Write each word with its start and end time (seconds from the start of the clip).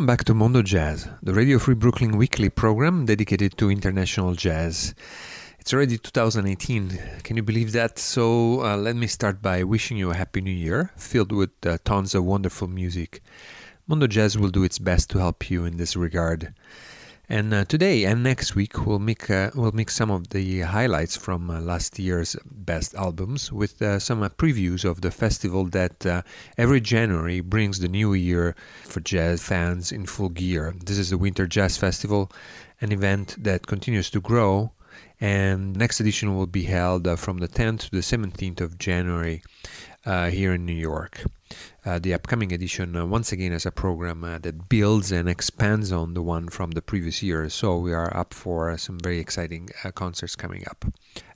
Welcome 0.00 0.16
back 0.16 0.24
to 0.24 0.34
Mondo 0.34 0.62
Jazz, 0.62 1.06
the 1.22 1.34
Radio 1.34 1.58
Free 1.58 1.74
Brooklyn 1.74 2.16
weekly 2.16 2.48
program 2.48 3.04
dedicated 3.04 3.58
to 3.58 3.70
international 3.70 4.32
jazz. 4.32 4.94
It's 5.58 5.74
already 5.74 5.98
2018. 5.98 6.98
Can 7.22 7.36
you 7.36 7.42
believe 7.42 7.72
that? 7.72 7.98
So, 7.98 8.64
uh, 8.64 8.78
let 8.78 8.96
me 8.96 9.06
start 9.06 9.42
by 9.42 9.62
wishing 9.62 9.98
you 9.98 10.10
a 10.10 10.14
happy 10.14 10.40
new 10.40 10.50
year 10.50 10.90
filled 10.96 11.32
with 11.32 11.50
uh, 11.66 11.76
tons 11.84 12.14
of 12.14 12.24
wonderful 12.24 12.66
music. 12.66 13.20
Mondo 13.86 14.06
Jazz 14.06 14.38
will 14.38 14.48
do 14.48 14.64
its 14.64 14.78
best 14.78 15.10
to 15.10 15.18
help 15.18 15.50
you 15.50 15.66
in 15.66 15.76
this 15.76 15.94
regard. 15.94 16.54
And 17.32 17.54
uh, 17.54 17.64
today 17.64 18.06
and 18.06 18.24
next 18.24 18.56
week 18.56 18.84
we'll 18.84 18.98
make 18.98 19.30
uh, 19.30 19.52
we'll 19.54 19.70
mix 19.70 19.94
some 19.94 20.10
of 20.10 20.30
the 20.30 20.62
highlights 20.62 21.16
from 21.16 21.48
uh, 21.48 21.60
last 21.60 21.96
year's 21.96 22.34
best 22.44 22.92
albums 22.96 23.52
with 23.52 23.80
uh, 23.80 24.00
some 24.00 24.24
uh, 24.24 24.30
previews 24.30 24.84
of 24.84 25.00
the 25.00 25.12
festival 25.12 25.66
that 25.66 26.04
uh, 26.04 26.22
every 26.58 26.80
January 26.80 27.38
brings 27.38 27.78
the 27.78 27.86
new 27.86 28.14
year 28.14 28.56
for 28.82 28.98
jazz 28.98 29.44
fans 29.44 29.92
in 29.92 30.06
full 30.06 30.30
gear. 30.30 30.74
This 30.84 30.98
is 30.98 31.10
the 31.10 31.18
Winter 31.18 31.46
Jazz 31.46 31.76
Festival, 31.76 32.32
an 32.80 32.90
event 32.90 33.36
that 33.38 33.68
continues 33.68 34.10
to 34.10 34.20
grow. 34.20 34.72
And 35.20 35.76
next 35.76 36.00
edition 36.00 36.36
will 36.36 36.48
be 36.48 36.64
held 36.64 37.06
from 37.16 37.38
the 37.38 37.46
10th 37.46 37.90
to 37.90 37.90
the 37.92 37.98
17th 37.98 38.60
of 38.60 38.76
January 38.76 39.44
here 40.04 40.54
in 40.54 40.66
New 40.66 40.72
York 40.72 41.22
uh, 41.84 41.98
the 41.98 42.14
upcoming 42.14 42.52
edition 42.52 42.94
uh, 42.94 43.06
once 43.06 43.32
again 43.32 43.52
as 43.52 43.64
a 43.64 43.70
program 43.70 44.22
uh, 44.24 44.38
that 44.38 44.68
builds 44.68 45.10
and 45.10 45.28
expands 45.28 45.92
on 45.92 46.14
the 46.14 46.22
one 46.22 46.48
from 46.48 46.72
the 46.72 46.82
previous 46.82 47.22
year. 47.22 47.48
So 47.48 47.78
we 47.78 47.92
are 47.92 48.14
up 48.16 48.34
for 48.34 48.76
some 48.76 48.98
very 48.98 49.18
exciting 49.18 49.70
uh, 49.84 49.90
concerts 49.90 50.36
coming 50.36 50.64
up. 50.68 50.84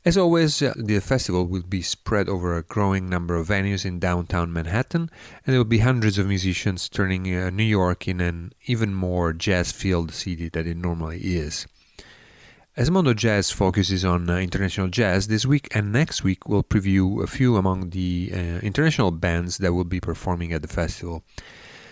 As 0.05 0.19
always, 0.19 0.61
uh, 0.61 0.75
the 0.77 1.01
festival 1.01 1.47
will 1.47 1.63
be 1.63 1.81
spread 1.81 2.29
over 2.29 2.57
a 2.57 2.63
growing 2.63 3.09
number 3.09 3.37
of 3.37 3.49
venues 3.49 3.87
in 3.87 3.99
downtown 3.99 4.53
Manhattan, 4.53 5.09
and 5.47 5.53
there 5.53 5.59
will 5.59 5.65
be 5.65 5.79
hundreds 5.79 6.19
of 6.19 6.27
musicians 6.27 6.91
turning 6.91 7.35
uh, 7.35 7.49
New 7.49 7.65
York 7.65 8.07
in 8.07 8.21
an 8.21 8.53
even 8.67 8.95
more 8.95 9.33
jazz-filled 9.33 10.13
city 10.13 10.51
than 10.51 10.67
it 10.69 10.77
normally 10.77 11.21
is. 11.21 11.67
As 12.77 12.91
Mondo 12.91 13.15
Jazz 13.15 13.53
focuses 13.53 14.05
on 14.05 14.29
uh, 14.29 14.37
international 14.39 14.89
jazz, 14.89 15.29
this 15.29 15.47
week 15.47 15.69
and 15.77 15.93
next 15.93 16.25
week 16.25 16.49
we'll 16.49 16.65
preview 16.65 17.23
a 17.23 17.29
few 17.29 17.57
among 17.57 17.91
the 17.91 18.33
uh, 18.35 18.37
international 18.67 19.13
bands 19.13 19.59
that 19.59 19.73
will 19.73 19.85
be 19.85 20.01
performing 20.01 20.53
at 20.53 20.61
the 20.61 20.67
festival. 20.67 21.23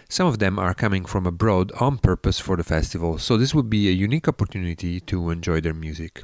Some 0.09 0.27
of 0.27 0.41
them 0.41 0.59
are 0.59 0.75
coming 0.75 1.05
from 1.05 1.25
abroad 1.25 1.71
on 1.79 1.99
purpose 1.99 2.41
for 2.41 2.57
the 2.57 2.65
festival, 2.65 3.19
so 3.19 3.37
this 3.37 3.55
will 3.55 3.63
be 3.63 3.89
a 3.89 3.93
unique 3.93 4.27
opportunity 4.27 4.99
to 4.99 5.31
enjoy 5.31 5.61
their 5.61 5.73
music. 5.73 6.21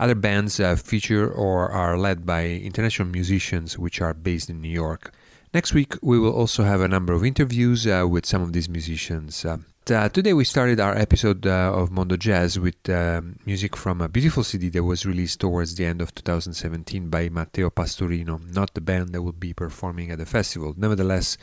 Other 0.00 0.14
bands 0.14 0.58
uh, 0.58 0.76
feature 0.76 1.30
or 1.30 1.70
are 1.70 1.98
led 1.98 2.24
by 2.24 2.46
international 2.46 3.08
musicians 3.08 3.78
which 3.78 4.00
are 4.00 4.14
based 4.14 4.48
in 4.48 4.62
New 4.62 4.70
York. 4.72 5.12
Next 5.52 5.74
week, 5.74 5.92
we 6.00 6.18
will 6.18 6.32
also 6.32 6.64
have 6.64 6.80
a 6.80 6.88
number 6.88 7.12
of 7.12 7.22
interviews 7.22 7.86
uh, 7.86 8.06
with 8.08 8.24
some 8.24 8.40
of 8.40 8.54
these 8.54 8.70
musicians. 8.70 9.44
Uh, 9.90 10.08
today 10.08 10.32
we 10.32 10.44
started 10.44 10.80
our 10.80 10.96
episode 10.96 11.46
uh, 11.46 11.70
of 11.74 11.90
Mondo 11.90 12.16
Jazz 12.16 12.58
with 12.58 12.88
uh, 12.88 13.20
music 13.44 13.76
from 13.76 14.00
a 14.00 14.08
beautiful 14.08 14.42
CD 14.42 14.70
that 14.70 14.82
was 14.82 15.04
released 15.04 15.40
towards 15.40 15.74
the 15.74 15.84
end 15.84 16.00
of 16.00 16.14
2017 16.14 17.10
by 17.10 17.28
Matteo 17.28 17.68
Pastorino, 17.68 18.40
not 18.54 18.72
the 18.72 18.80
band 18.80 19.10
that 19.10 19.20
will 19.20 19.32
be 19.32 19.52
performing 19.52 20.10
at 20.10 20.16
the 20.16 20.24
festival. 20.24 20.72
Nevertheless, 20.74 21.36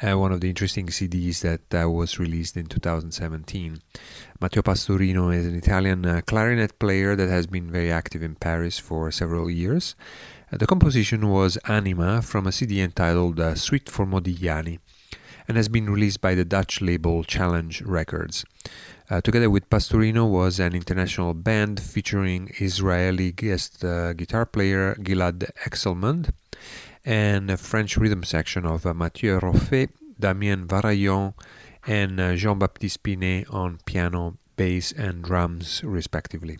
uh, 0.00 0.16
one 0.16 0.30
of 0.30 0.40
the 0.40 0.48
interesting 0.48 0.86
CDs 0.86 1.40
that 1.40 1.82
uh, 1.82 1.90
was 1.90 2.20
released 2.20 2.56
in 2.56 2.66
2017. 2.66 3.82
Matteo 4.40 4.62
Pastorino 4.62 5.34
is 5.34 5.44
an 5.44 5.56
Italian 5.56 6.06
uh, 6.06 6.20
clarinet 6.24 6.78
player 6.78 7.16
that 7.16 7.28
has 7.28 7.48
been 7.48 7.68
very 7.68 7.90
active 7.90 8.22
in 8.22 8.36
Paris 8.36 8.78
for 8.78 9.10
several 9.10 9.50
years. 9.50 9.96
the 10.52 10.68
composition 10.68 11.30
was 11.30 11.58
Anima 11.66 12.22
from 12.22 12.46
a 12.46 12.52
CD 12.52 12.80
entitled 12.80 13.40
Suite 13.58 13.90
for 13.90 14.06
Modigliani 14.06 14.78
and 15.48 15.56
has 15.56 15.68
been 15.68 15.88
released 15.88 16.20
by 16.20 16.34
the 16.34 16.44
Dutch 16.44 16.80
label 16.80 17.24
Challenge 17.24 17.82
Records. 17.82 18.44
Uh, 19.10 19.22
together 19.22 19.48
with 19.48 19.68
Pastorino 19.70 20.30
was 20.30 20.60
an 20.60 20.74
international 20.74 21.32
band 21.32 21.80
featuring 21.80 22.52
Israeli 22.60 23.32
guest 23.32 23.82
uh, 23.82 24.12
guitar 24.12 24.44
player 24.44 24.94
Gilad 24.96 25.50
Hekselman 25.64 26.30
and 27.06 27.50
a 27.50 27.56
French 27.56 27.96
rhythm 27.96 28.22
section 28.22 28.66
of 28.66 28.84
uh, 28.84 28.92
Mathieu 28.92 29.40
Roffet, 29.40 29.88
Damien 30.20 30.68
Varaillon, 30.68 31.32
and 31.86 32.20
uh, 32.20 32.36
Jean-Baptiste 32.36 33.02
Pinet 33.02 33.48
on 33.48 33.78
piano, 33.86 34.36
bass, 34.56 34.92
and 34.92 35.22
drums, 35.24 35.82
respectively. 35.82 36.58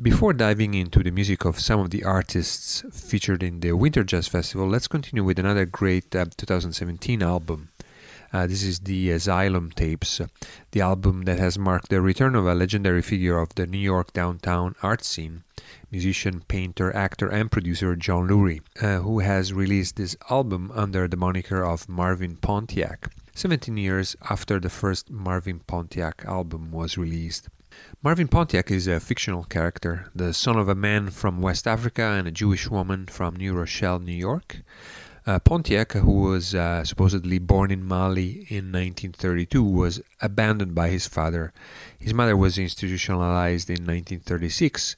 Before 0.00 0.32
diving 0.32 0.74
into 0.74 1.02
the 1.02 1.10
music 1.10 1.44
of 1.44 1.60
some 1.60 1.80
of 1.80 1.90
the 1.90 2.04
artists 2.04 2.82
featured 2.92 3.42
in 3.42 3.60
the 3.60 3.72
Winter 3.72 4.04
Jazz 4.04 4.28
Festival, 4.28 4.68
let's 4.68 4.88
continue 4.88 5.24
with 5.24 5.38
another 5.38 5.64
great 5.64 6.14
uh, 6.16 6.26
2017 6.36 7.22
album. 7.22 7.68
Uh, 8.32 8.46
this 8.46 8.62
is 8.62 8.80
the 8.80 9.10
Asylum 9.10 9.70
Tapes, 9.70 10.18
the 10.70 10.80
album 10.80 11.24
that 11.24 11.38
has 11.38 11.58
marked 11.58 11.90
the 11.90 12.00
return 12.00 12.34
of 12.34 12.46
a 12.46 12.54
legendary 12.54 13.02
figure 13.02 13.38
of 13.38 13.54
the 13.56 13.66
New 13.66 13.76
York 13.76 14.10
downtown 14.14 14.74
art 14.82 15.04
scene, 15.04 15.44
musician, 15.90 16.42
painter, 16.48 16.94
actor, 16.96 17.28
and 17.28 17.50
producer 17.50 17.94
John 17.94 18.28
Lurie, 18.28 18.62
uh, 18.80 19.02
who 19.02 19.18
has 19.18 19.52
released 19.52 19.96
this 19.96 20.16
album 20.30 20.72
under 20.74 21.06
the 21.06 21.16
moniker 21.18 21.62
of 21.62 21.90
Marvin 21.90 22.36
Pontiac, 22.36 23.12
17 23.34 23.76
years 23.76 24.16
after 24.30 24.58
the 24.58 24.70
first 24.70 25.10
Marvin 25.10 25.60
Pontiac 25.66 26.24
album 26.26 26.72
was 26.72 26.96
released. 26.96 27.50
Marvin 28.02 28.28
Pontiac 28.28 28.70
is 28.70 28.86
a 28.86 29.00
fictional 29.00 29.44
character, 29.44 30.10
the 30.14 30.32
son 30.32 30.56
of 30.56 30.68
a 30.68 30.74
man 30.74 31.10
from 31.10 31.42
West 31.42 31.66
Africa 31.66 32.02
and 32.02 32.26
a 32.26 32.32
Jewish 32.32 32.70
woman 32.70 33.06
from 33.06 33.36
New 33.36 33.52
Rochelle, 33.52 33.98
New 33.98 34.12
York. 34.12 34.62
Uh, 35.24 35.38
Pontiac, 35.38 35.92
who 35.92 36.22
was 36.22 36.52
uh, 36.52 36.82
supposedly 36.84 37.38
born 37.38 37.70
in 37.70 37.84
Mali 37.84 38.44
in 38.48 38.72
1932, 38.72 39.62
was 39.62 40.00
abandoned 40.20 40.74
by 40.74 40.88
his 40.88 41.06
father. 41.06 41.52
His 41.96 42.12
mother 42.12 42.36
was 42.36 42.58
institutionalized 42.58 43.70
in 43.70 43.86
1936, 43.86 44.96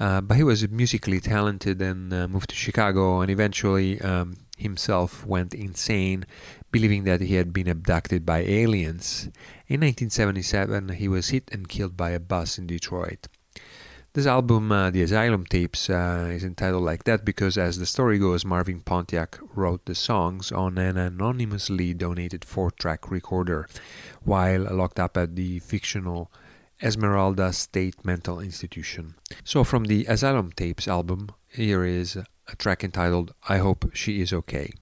uh, 0.00 0.22
but 0.22 0.36
he 0.36 0.42
was 0.42 0.68
musically 0.68 1.20
talented 1.20 1.80
and 1.80 2.12
uh, 2.12 2.26
moved 2.26 2.50
to 2.50 2.56
Chicago 2.56 3.20
and 3.20 3.30
eventually 3.30 4.00
um, 4.00 4.34
himself 4.58 5.24
went 5.24 5.54
insane, 5.54 6.26
believing 6.72 7.04
that 7.04 7.20
he 7.20 7.36
had 7.36 7.52
been 7.52 7.68
abducted 7.68 8.26
by 8.26 8.40
aliens. 8.40 9.26
In 9.68 9.82
1977, 9.82 10.88
he 10.90 11.06
was 11.06 11.28
hit 11.28 11.48
and 11.52 11.68
killed 11.68 11.96
by 11.96 12.10
a 12.10 12.18
bus 12.18 12.58
in 12.58 12.66
Detroit. 12.66 13.28
This 14.12 14.26
album, 14.26 14.72
uh, 14.72 14.90
The 14.90 15.02
Asylum 15.02 15.46
Tapes, 15.46 15.88
uh, 15.88 16.32
is 16.32 16.42
entitled 16.42 16.82
like 16.82 17.04
that 17.04 17.24
because, 17.24 17.56
as 17.56 17.78
the 17.78 17.86
story 17.86 18.18
goes, 18.18 18.44
Marvin 18.44 18.80
Pontiac 18.80 19.38
wrote 19.54 19.84
the 19.84 19.94
songs 19.94 20.50
on 20.50 20.78
an 20.78 20.96
anonymously 20.96 21.94
donated 21.94 22.44
four 22.44 22.72
track 22.72 23.08
recorder 23.08 23.68
while 24.24 24.62
locked 24.62 24.98
up 24.98 25.16
at 25.16 25.36
the 25.36 25.60
fictional 25.60 26.28
Esmeralda 26.82 27.52
State 27.52 28.04
Mental 28.04 28.40
Institution. 28.40 29.14
So, 29.44 29.62
from 29.62 29.84
the 29.84 30.06
Asylum 30.06 30.50
Tapes 30.50 30.88
album, 30.88 31.30
here 31.46 31.84
is 31.84 32.16
a 32.16 32.56
track 32.56 32.82
entitled 32.82 33.32
I 33.48 33.58
Hope 33.58 33.92
She 33.94 34.20
Is 34.20 34.32
Okay. 34.32 34.72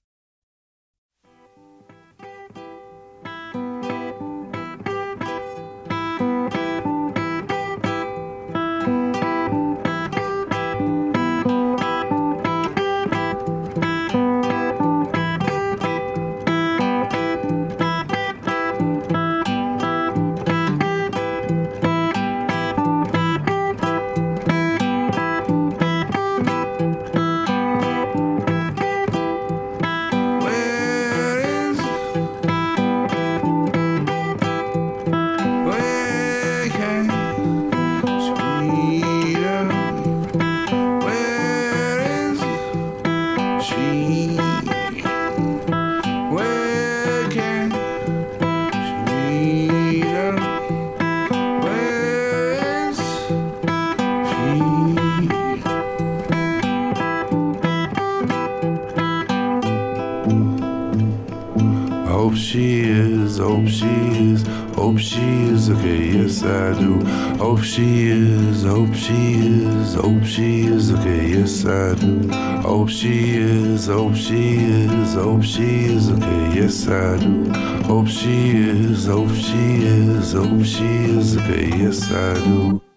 hope 63.39 63.67
she 63.67 63.87
is, 63.87 64.43
hope 64.75 64.99
she 64.99 65.21
is, 65.47 65.69
okay, 65.69 66.11
yes 66.11 66.43
I 66.43 66.79
do. 66.79 66.99
Hope 67.37 67.63
she 67.63 68.07
is, 68.09 68.63
hope 68.63 68.93
she 68.93 69.33
is, 69.35 69.93
hope 69.95 70.23
she 70.23 70.65
is, 70.65 70.91
okay, 70.91 71.29
yes 71.29 71.65
I 71.65 71.95
do. 71.95 72.29
Hope 72.61 72.89
she 72.89 73.37
is, 73.37 73.87
hope 73.87 74.15
she 74.15 74.57
is, 74.57 75.13
hope 75.13 75.43
she 75.43 75.85
is, 75.85 76.11
okay, 76.11 76.55
yes 76.55 76.87
I 76.87 77.17
do. 77.17 77.51
Hope 77.83 78.07
she 78.07 78.57
is, 78.57 79.05
hope 79.07 79.31
she 79.31 79.83
is, 79.85 80.33
hope 80.33 80.63
she 80.63 80.85
is, 80.85 81.37
okay, 81.37 81.67
yes 81.69 82.11
I 82.11 82.33
do. 82.43 82.88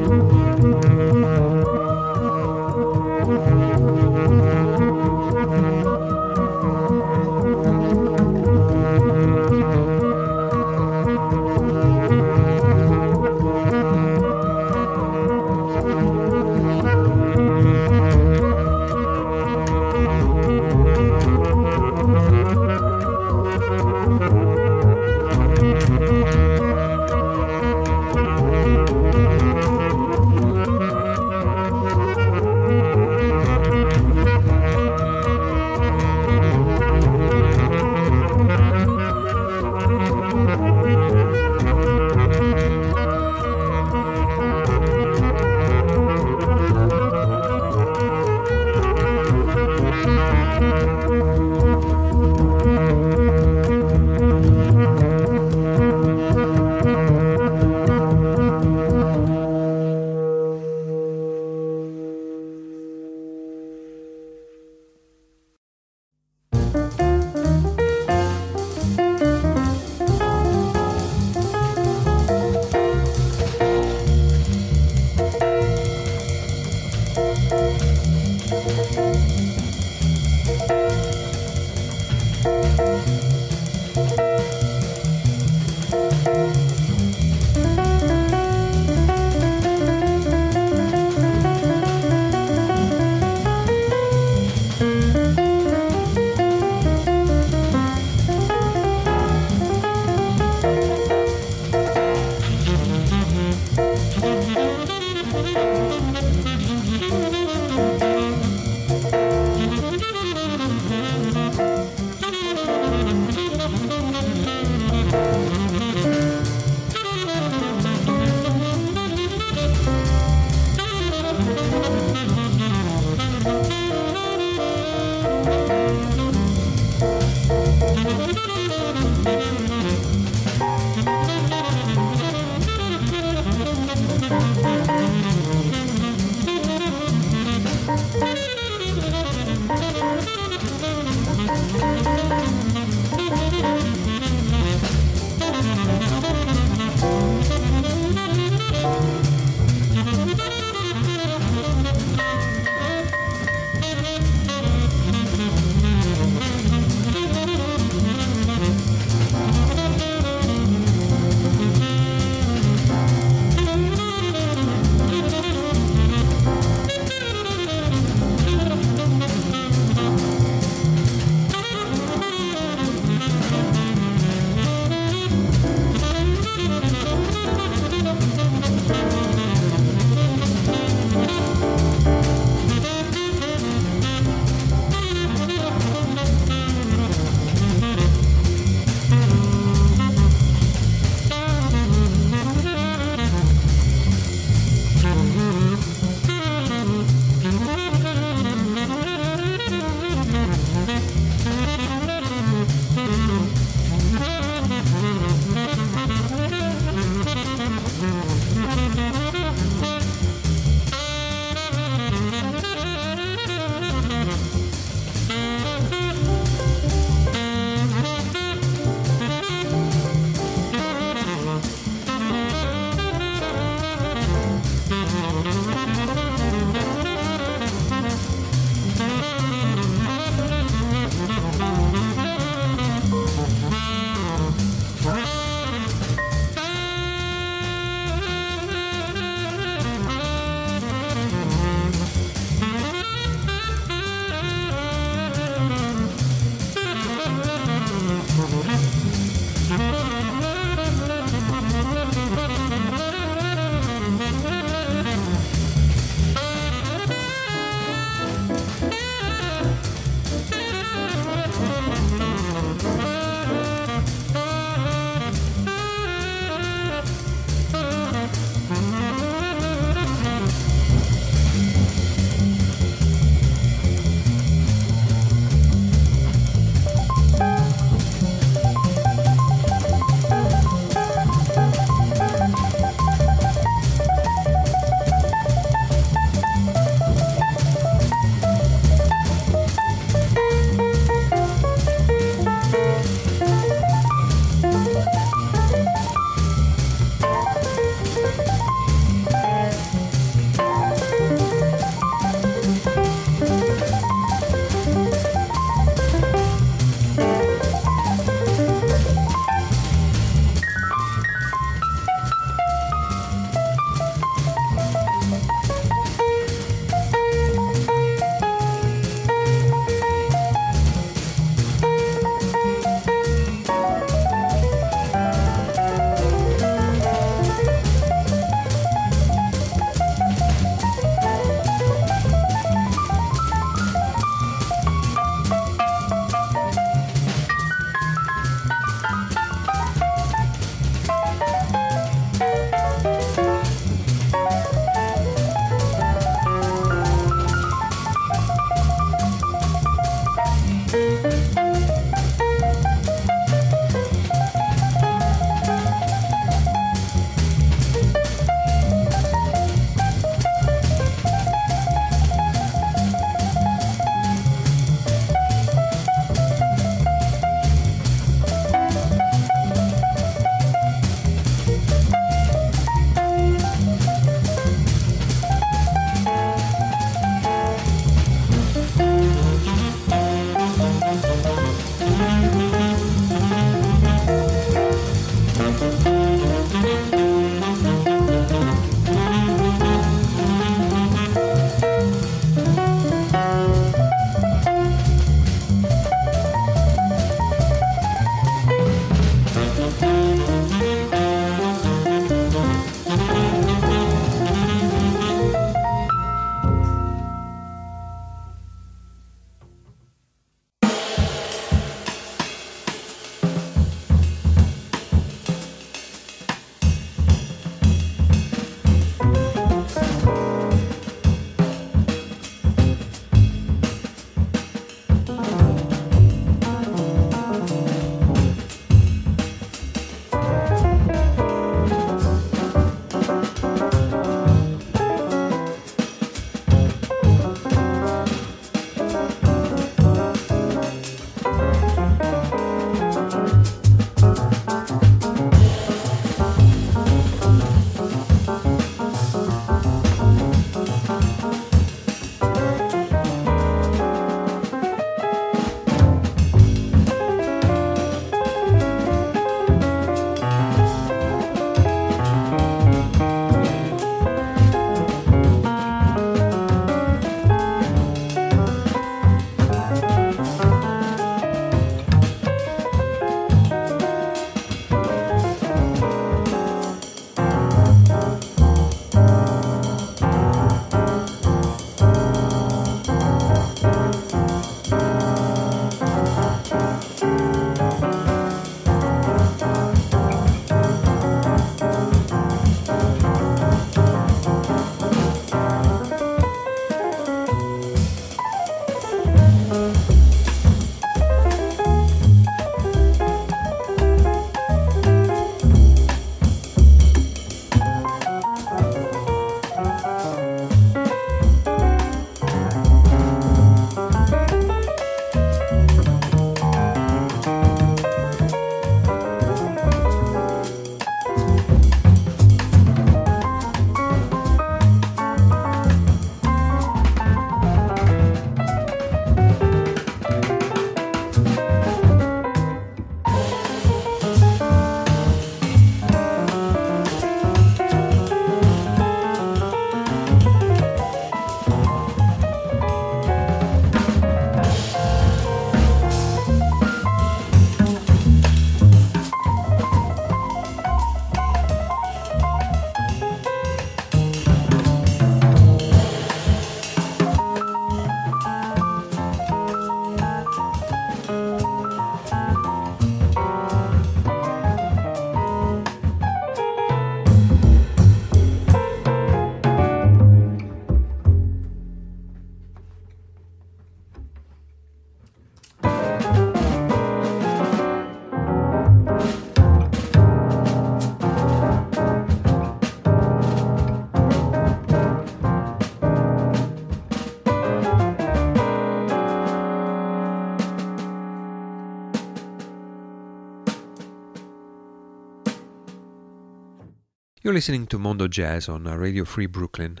You're 597.44 597.52
listening 597.52 597.88
to 597.88 597.98
Mondo 597.98 598.26
Jazz 598.26 598.70
on 598.70 598.84
Radio 598.84 599.26
Free 599.26 599.44
Brooklyn. 599.44 600.00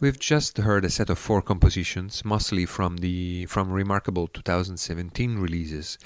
We've 0.00 0.18
just 0.18 0.56
heard 0.56 0.82
a 0.82 0.88
set 0.88 1.10
of 1.10 1.18
four 1.18 1.42
compositions, 1.42 2.24
mostly 2.24 2.64
from 2.64 2.96
the 2.96 3.44
from 3.44 3.70
remarkable 3.70 4.28
2017 4.28 5.36
releases, 5.36 5.98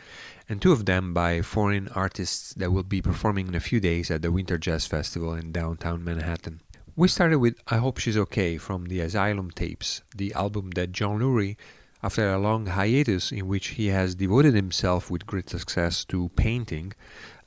and 0.48 0.60
two 0.60 0.72
of 0.72 0.84
them 0.84 1.14
by 1.14 1.42
foreign 1.42 1.86
artists 1.90 2.54
that 2.54 2.72
will 2.72 2.82
be 2.82 3.00
performing 3.00 3.46
in 3.46 3.54
a 3.54 3.60
few 3.60 3.78
days 3.78 4.10
at 4.10 4.22
the 4.22 4.32
Winter 4.32 4.58
Jazz 4.58 4.84
Festival 4.84 5.34
in 5.34 5.52
downtown 5.52 6.02
Manhattan. 6.02 6.58
We 6.96 7.06
started 7.06 7.38
with 7.38 7.54
I 7.68 7.76
Hope 7.76 7.98
She's 7.98 8.16
Okay 8.16 8.58
from 8.58 8.86
the 8.86 8.98
Asylum 8.98 9.52
Tapes, 9.52 10.02
the 10.16 10.34
album 10.34 10.72
that 10.72 10.90
John 10.90 11.20
Lurie, 11.20 11.56
after 12.02 12.28
a 12.28 12.38
long 12.40 12.66
hiatus 12.66 13.30
in 13.30 13.46
which 13.46 13.68
he 13.78 13.86
has 13.86 14.16
devoted 14.16 14.54
himself 14.54 15.08
with 15.08 15.24
great 15.24 15.48
success 15.48 16.04
to 16.06 16.30
painting, 16.30 16.94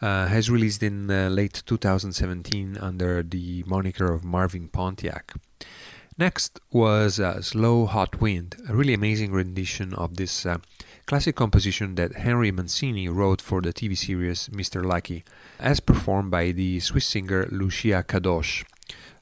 uh, 0.01 0.27
has 0.27 0.49
released 0.49 0.83
in 0.83 1.09
uh, 1.09 1.29
late 1.29 1.63
2017 1.65 2.77
under 2.77 3.23
the 3.23 3.63
moniker 3.65 4.13
of 4.13 4.23
Marvin 4.23 4.67
Pontiac. 4.67 5.33
Next 6.19 6.59
was 6.71 7.19
uh, 7.19 7.41
Slow 7.41 7.85
Hot 7.85 8.19
Wind, 8.19 8.55
a 8.67 8.75
really 8.75 8.95
amazing 8.95 9.31
rendition 9.31 9.93
of 9.93 10.17
this 10.17 10.47
uh, 10.47 10.57
classic 11.05 11.35
composition 11.35 11.93
that 11.95 12.15
Henry 12.15 12.51
Mancini 12.51 13.07
wrote 13.07 13.39
for 13.39 13.61
the 13.61 13.71
TV 13.71 13.95
series 13.95 14.49
Mr. 14.49 14.83
Lucky, 14.83 15.23
as 15.59 15.79
performed 15.79 16.31
by 16.31 16.51
the 16.51 16.79
Swiss 16.79 17.05
singer 17.05 17.47
Lucia 17.51 18.03
Cadotsch. 18.03 18.65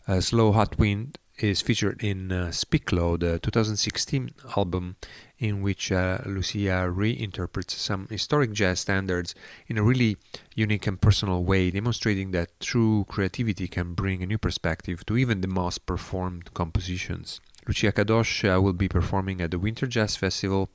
Uh, 0.07 0.21
Slow 0.21 0.53
Hot 0.53 0.79
Wind 0.79 1.19
is 1.37 1.61
featured 1.61 2.01
in 2.01 2.31
uh, 2.31 2.51
Speak-Low, 2.51 3.17
the 3.17 3.39
2016 3.39 4.31
album 4.55 4.95
in 5.39 5.61
which 5.61 5.91
uh, 5.91 6.19
Lucia 6.25 6.89
reinterprets 6.89 7.71
some 7.71 8.07
historic 8.09 8.51
jazz 8.53 8.79
standards 8.79 9.35
in 9.67 9.77
a 9.77 9.83
really 9.83 10.17
unique 10.53 10.87
and 10.87 11.01
personal 11.01 11.43
way, 11.43 11.71
demonstrating 11.71 12.31
that 12.31 12.59
true 12.59 13.05
creativity 13.09 13.67
can 13.67 13.93
bring 13.93 14.23
a 14.23 14.25
new 14.25 14.37
perspective 14.37 15.05
to 15.05 15.17
even 15.17 15.41
the 15.41 15.47
most 15.47 15.85
performed 15.85 16.53
compositions. 16.53 17.41
Lucia 17.67 17.91
Cadotsch 17.91 18.45
uh, 18.45 18.61
will 18.61 18.73
be 18.73 18.87
performing 18.87 19.41
at 19.41 19.51
the 19.51 19.59
Winter 19.59 19.87
Jazz 19.87 20.15
Festival 20.15 20.69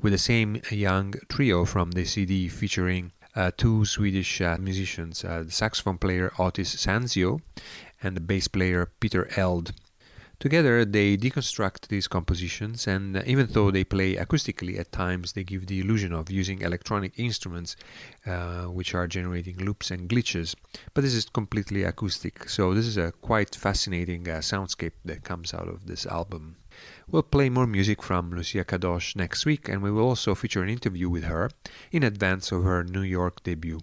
with 0.00 0.12
the 0.12 0.18
same 0.18 0.60
young 0.70 1.14
trio 1.28 1.64
from 1.64 1.90
the 1.90 2.04
CD 2.04 2.48
featuring 2.48 3.12
uh, 3.34 3.50
two 3.56 3.84
Swedish 3.84 4.40
uh, 4.40 4.56
musicians, 4.58 5.24
uh, 5.24 5.42
the 5.44 5.50
saxophone 5.50 5.98
player 5.98 6.32
Otis 6.38 6.74
Sandsjö 6.74 7.40
and 8.02 8.16
the 8.16 8.20
bass 8.20 8.48
player 8.48 8.86
Petter 9.00 9.26
Eldh. 9.32 9.72
Together, 10.38 10.84
they 10.84 11.16
deconstruct 11.16 11.88
these 11.88 12.06
compositions, 12.06 12.86
and 12.86 13.22
even 13.26 13.46
though 13.52 13.70
they 13.70 13.84
play 13.84 14.16
acoustically 14.16 14.78
at 14.78 14.92
times, 14.92 15.32
they 15.32 15.42
give 15.42 15.66
the 15.66 15.80
illusion 15.80 16.12
of 16.12 16.30
using 16.30 16.60
electronic 16.60 17.18
instruments 17.18 17.74
uh, 18.26 18.64
which 18.64 18.94
are 18.94 19.06
generating 19.06 19.56
loops 19.56 19.90
and 19.90 20.10
glitches. 20.10 20.54
But 20.92 21.04
this 21.04 21.14
is 21.14 21.24
completely 21.30 21.84
acoustic, 21.84 22.50
so 22.50 22.74
this 22.74 22.86
is 22.86 22.98
a 22.98 23.12
quite 23.12 23.54
fascinating 23.54 24.28
uh, 24.28 24.38
soundscape 24.38 24.92
that 25.06 25.24
comes 25.24 25.54
out 25.54 25.68
of 25.68 25.86
this 25.86 26.04
album. 26.04 26.56
We'll 27.08 27.22
play 27.22 27.48
more 27.48 27.66
music 27.66 28.02
from 28.02 28.30
Lucia 28.30 28.64
Cadotsch 28.64 29.16
next 29.16 29.46
week, 29.46 29.70
and 29.70 29.82
we 29.82 29.90
will 29.90 30.06
also 30.06 30.34
feature 30.34 30.62
an 30.62 30.68
interview 30.68 31.08
with 31.08 31.24
her 31.24 31.50
in 31.90 32.02
advance 32.02 32.52
of 32.52 32.64
her 32.64 32.84
New 32.84 33.00
York 33.00 33.42
debut. 33.42 33.80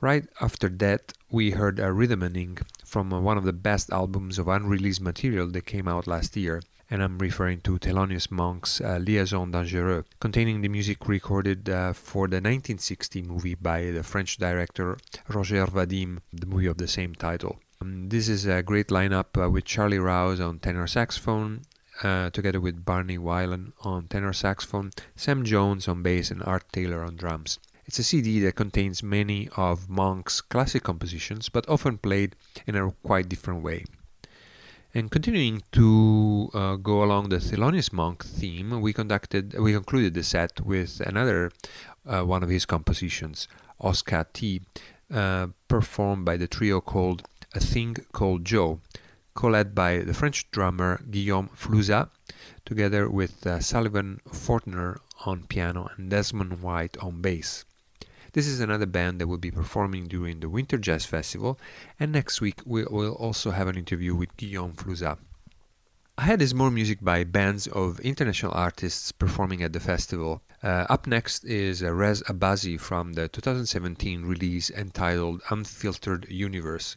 Right 0.00 0.26
after 0.40 0.70
that, 0.70 1.12
we 1.30 1.50
heard 1.50 1.78
Rhythm-a-Ning 1.78 2.58
from 2.90 3.10
one 3.22 3.38
of 3.38 3.44
the 3.44 3.52
best 3.52 3.92
albums 3.92 4.36
of 4.36 4.48
unreleased 4.48 5.00
material 5.00 5.46
that 5.46 5.64
came 5.64 5.86
out 5.86 6.08
last 6.08 6.36
year, 6.36 6.60
and 6.90 7.00
I'm 7.00 7.18
referring 7.18 7.60
to 7.60 7.78
Thelonious 7.78 8.32
Monk's 8.32 8.80
uh, 8.80 8.98
Liaison 9.00 9.52
Dangereuse, 9.52 10.06
containing 10.18 10.60
the 10.60 10.68
music 10.68 11.06
recorded 11.06 11.68
uh, 11.68 11.92
for 11.92 12.26
the 12.26 12.38
1960 12.38 13.22
movie 13.22 13.54
by 13.54 13.92
the 13.92 14.02
French 14.02 14.38
director 14.38 14.98
Roger 15.28 15.66
Vadim, 15.66 16.18
the 16.32 16.46
movie 16.46 16.66
of 16.66 16.78
the 16.78 16.88
same 16.88 17.14
title. 17.14 17.60
Um, 17.80 18.08
this 18.08 18.28
is 18.28 18.44
a 18.46 18.60
great 18.60 18.88
lineup 18.88 19.40
uh, 19.40 19.48
with 19.48 19.66
Charlie 19.66 20.00
Rouse 20.00 20.40
on 20.40 20.58
tenor 20.58 20.88
saxophone, 20.88 21.62
uh, 22.02 22.30
together 22.30 22.60
with 22.60 22.84
Barney 22.84 23.18
Wilen 23.18 23.72
on 23.82 24.08
tenor 24.08 24.32
saxophone, 24.32 24.90
Sam 25.14 25.44
Jones 25.44 25.86
on 25.86 26.02
bass, 26.02 26.32
and 26.32 26.42
Art 26.42 26.64
Taylor 26.72 27.04
on 27.04 27.14
drums. 27.14 27.60
It's 27.90 27.98
a 27.98 28.04
CD 28.04 28.38
that 28.42 28.54
contains 28.54 29.02
many 29.02 29.48
of 29.56 29.90
Monk's 29.90 30.40
classic 30.40 30.84
compositions, 30.84 31.48
but 31.48 31.68
often 31.68 31.98
played 31.98 32.36
in 32.64 32.76
a 32.76 32.92
quite 33.02 33.28
different 33.28 33.64
way. 33.64 33.84
And 34.94 35.10
continuing 35.10 35.64
to 35.72 36.50
uh, 36.54 36.76
go 36.76 37.02
along 37.02 37.30
the 37.30 37.38
Thelonious 37.38 37.92
Monk 37.92 38.24
theme, 38.24 38.80
we 38.80 38.92
conducted 38.92 39.58
we 39.58 39.72
concluded 39.72 40.14
the 40.14 40.22
set 40.22 40.60
with 40.60 41.00
another 41.00 41.50
uh, 42.06 42.22
one 42.22 42.44
of 42.44 42.48
his 42.48 42.64
compositions, 42.64 43.48
Oska 43.80 44.24
T, 44.32 44.62
uh, 45.12 45.48
performed 45.66 46.24
by 46.24 46.36
the 46.36 46.46
trio 46.46 46.80
called 46.80 47.26
A 47.54 47.58
Thing 47.58 47.96
Called 48.12 48.44
Joe, 48.44 48.78
co-led 49.34 49.74
by 49.74 49.98
the 49.98 50.14
French 50.14 50.48
drummer 50.52 51.02
Guilhem 51.10 51.50
Flouzat, 51.56 52.08
together 52.64 53.10
with 53.10 53.44
uh, 53.44 53.58
Sullivan 53.58 54.20
Fortner 54.28 54.98
on 55.26 55.48
piano 55.48 55.90
and 55.96 56.08
Desmond 56.08 56.62
White 56.62 56.96
on 56.98 57.20
bass. 57.20 57.64
This 58.32 58.46
is 58.46 58.60
another 58.60 58.86
band 58.86 59.20
that 59.20 59.26
will 59.26 59.38
be 59.38 59.50
performing 59.50 60.06
during 60.06 60.38
the 60.38 60.48
Winter 60.48 60.78
Jazz 60.78 61.04
Festival, 61.04 61.58
and 61.98 62.12
next 62.12 62.40
week 62.40 62.60
we 62.64 62.84
will 62.84 63.14
also 63.14 63.50
have 63.50 63.66
an 63.66 63.76
interview 63.76 64.14
with 64.14 64.36
Guilhem 64.36 64.76
Flouzat. 64.76 65.18
Ahead 66.16 66.40
is 66.40 66.54
more 66.54 66.70
music 66.70 66.98
by 67.02 67.24
bands 67.24 67.66
of 67.66 67.98
international 67.98 68.52
artists 68.54 69.10
performing 69.10 69.64
at 69.64 69.72
the 69.72 69.80
festival. 69.80 70.42
Uh, 70.62 70.86
up 70.88 71.08
next 71.08 71.44
is 71.44 71.82
uh, 71.82 71.92
Rez 71.92 72.22
Abbasi 72.28 72.78
from 72.78 73.14
the 73.14 73.26
2017 73.26 74.24
release 74.24 74.70
entitled 74.70 75.42
Unfiltered 75.50 76.28
Universe, 76.28 76.96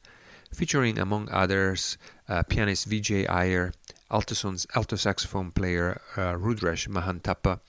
featuring 0.54 1.00
among 1.00 1.30
others 1.32 1.98
uh, 2.30 2.44
pianist 2.44 2.88
Vijay 2.88 3.28
Iyer, 3.28 3.74
alto, 4.12 4.56
alto 4.76 4.96
saxophone 4.96 5.50
player 5.52 6.00
uh, 6.16 6.34
Rudresh 6.34 6.88
Mahanthappa, 6.88 7.60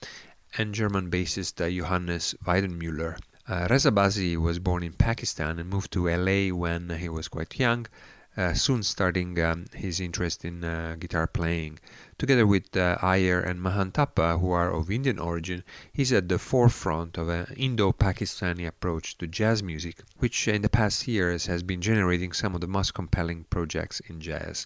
and 0.55 0.75
German 0.75 1.09
bassist 1.09 1.59
uh, 1.65 1.67
Johannes 1.67 2.35
Weidenmüller. 2.45 3.17
Uh, 3.47 3.67
Rez 3.69 3.85
Abbasi 3.85 4.37
was 4.37 4.57
born 4.57 4.81
in 4.81 4.93
Pakistan 4.93 5.59
and 5.59 5.69
moved 5.69 5.91
to 5.91 6.07
LA 6.07 6.51
when 6.55 6.89
he 6.89 7.07
was 7.07 7.27
quite 7.27 7.59
young, 7.59 7.85
uh, 8.35 8.53
soon 8.53 8.81
starting 8.81 9.39
um, 9.39 9.65
his 9.71 9.99
interest 9.99 10.43
in 10.43 10.63
uh, 10.63 10.95
guitar 10.97 11.27
playing. 11.27 11.77
Together 12.17 12.47
with 12.47 12.75
uh, 12.75 12.97
Iyer 13.03 13.39
and 13.39 13.61
Mahanthappa, 13.61 14.39
who 14.39 14.49
are 14.49 14.73
of 14.73 14.89
Indian 14.89 15.19
origin, 15.19 15.63
he's 15.93 16.11
at 16.11 16.27
the 16.27 16.39
forefront 16.39 17.19
of 17.19 17.29
an 17.29 17.53
Indo-Pakistani 17.55 18.65
approach 18.65 19.15
to 19.19 19.27
jazz 19.27 19.61
music, 19.61 20.01
which 20.17 20.47
in 20.47 20.63
the 20.63 20.69
past 20.69 21.07
years 21.07 21.45
has 21.45 21.61
been 21.61 21.81
generating 21.81 22.33
some 22.33 22.55
of 22.55 22.61
the 22.61 22.67
most 22.67 22.95
compelling 22.95 23.45
projects 23.51 23.99
in 24.07 24.19
jazz. 24.19 24.65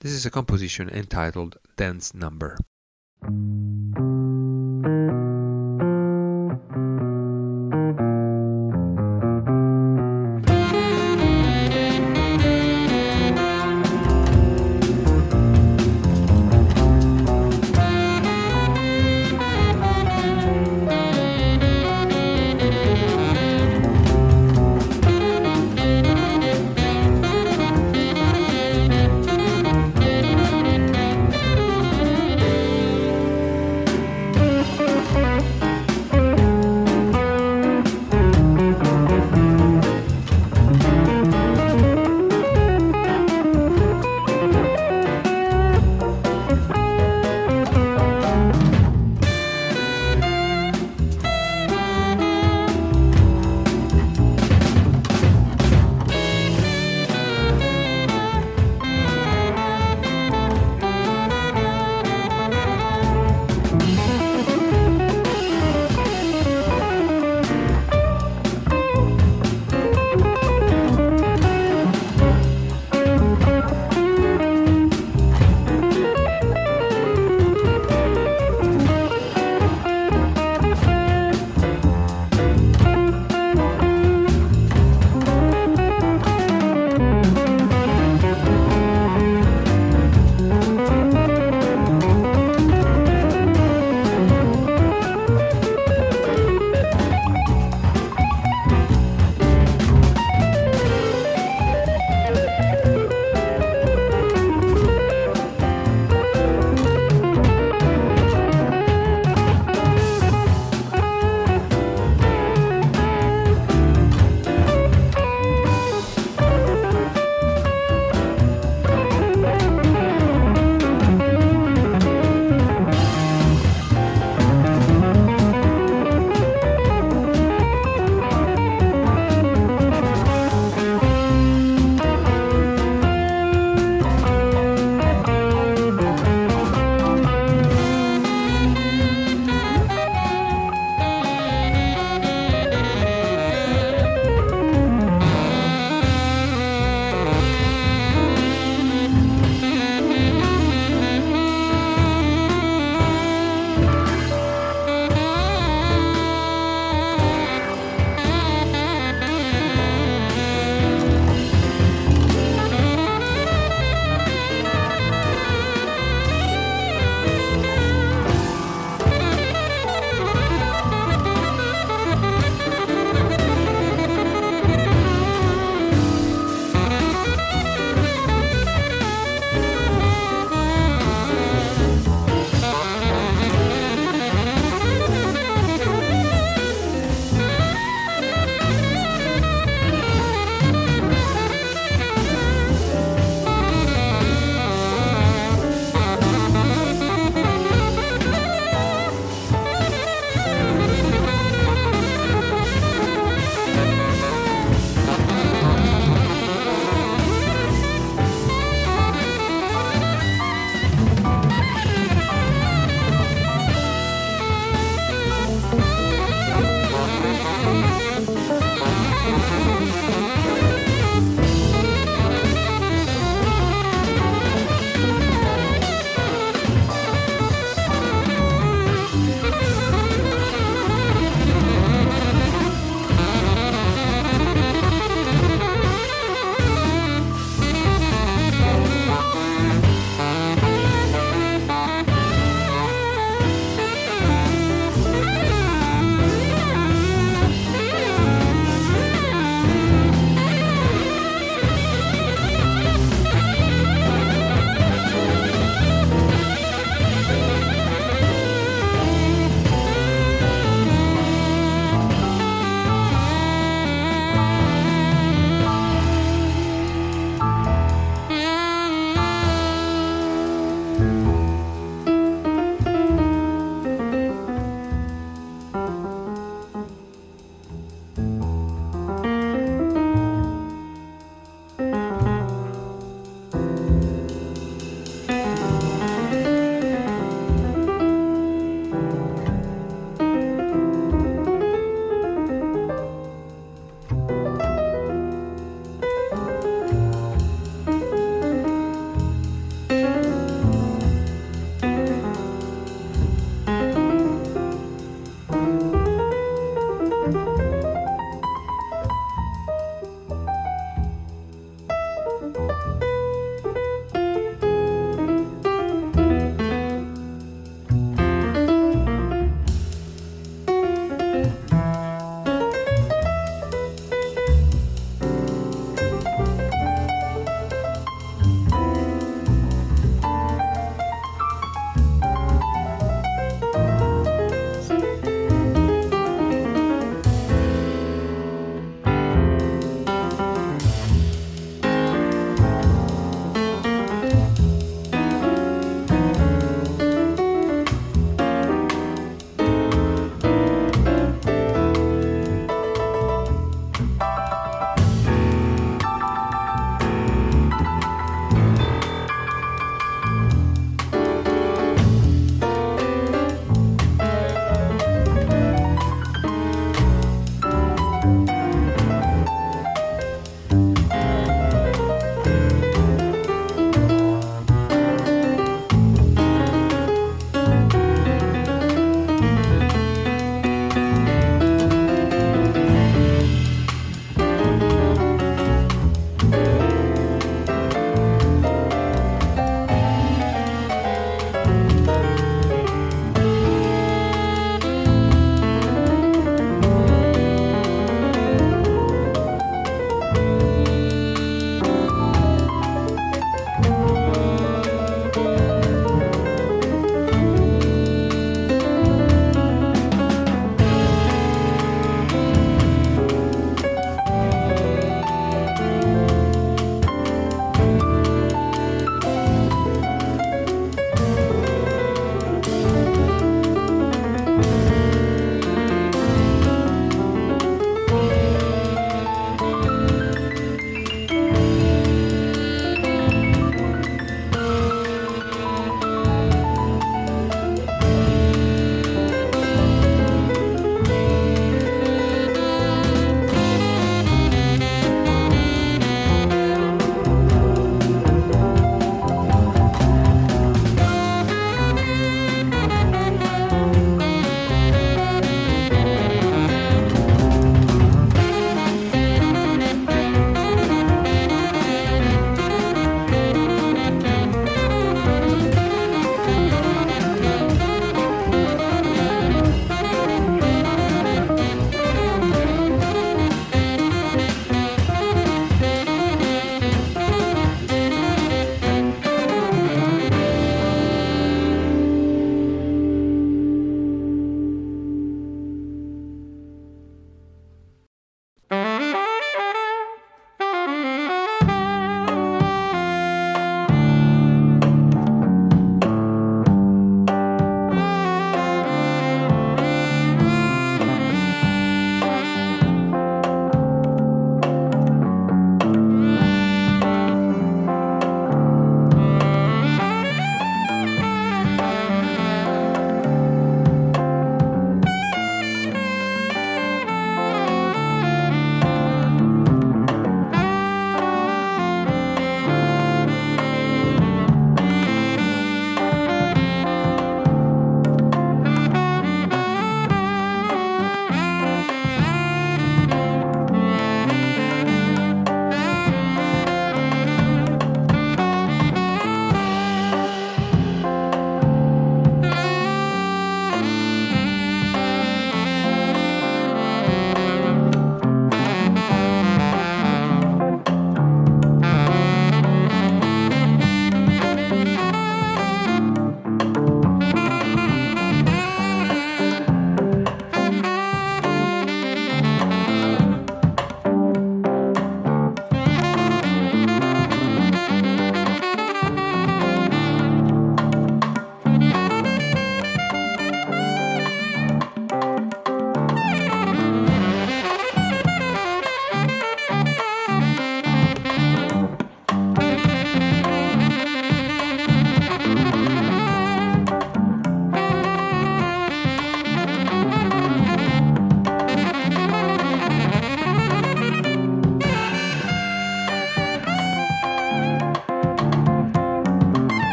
This 0.00 0.12
is 0.12 0.26
a 0.26 0.30
composition 0.30 0.90
entitled 0.90 1.56
Dance 1.76 2.12
Number. 2.12 2.58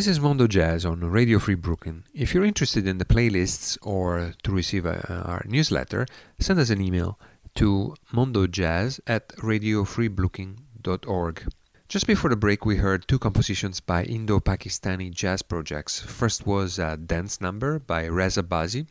This 0.00 0.08
is 0.08 0.16
Mondo 0.18 0.46
Jazz 0.46 0.86
on 0.86 1.00
Radio 1.00 1.38
Free 1.38 1.54
Brooklyn. 1.54 2.04
If 2.14 2.32
you're 2.32 2.46
interested 2.46 2.86
in 2.86 2.96
the 2.96 3.04
playlists 3.04 3.76
or 3.82 4.32
to 4.44 4.50
receive 4.50 4.86
a, 4.86 5.04
uh, 5.12 5.30
our 5.30 5.44
newsletter, 5.46 6.06
send 6.38 6.58
us 6.58 6.70
an 6.70 6.80
email 6.80 7.18
to 7.56 7.94
mondojazz 8.10 9.00
at 9.06 9.28
radiofreebrooklyn.org. 9.36 11.52
Just 11.86 12.06
before 12.06 12.30
the 12.30 12.36
break, 12.36 12.64
we 12.64 12.76
heard 12.76 13.06
two 13.06 13.18
compositions 13.18 13.80
by 13.80 14.04
Indo 14.04 14.40
Pakistani 14.40 15.12
jazz 15.12 15.42
projects. 15.42 16.00
First 16.00 16.46
was 16.46 16.78
a 16.78 16.96
Dance 16.96 17.42
Number 17.42 17.78
by 17.78 18.08
Rez 18.08 18.38
Abbasi 18.38 18.86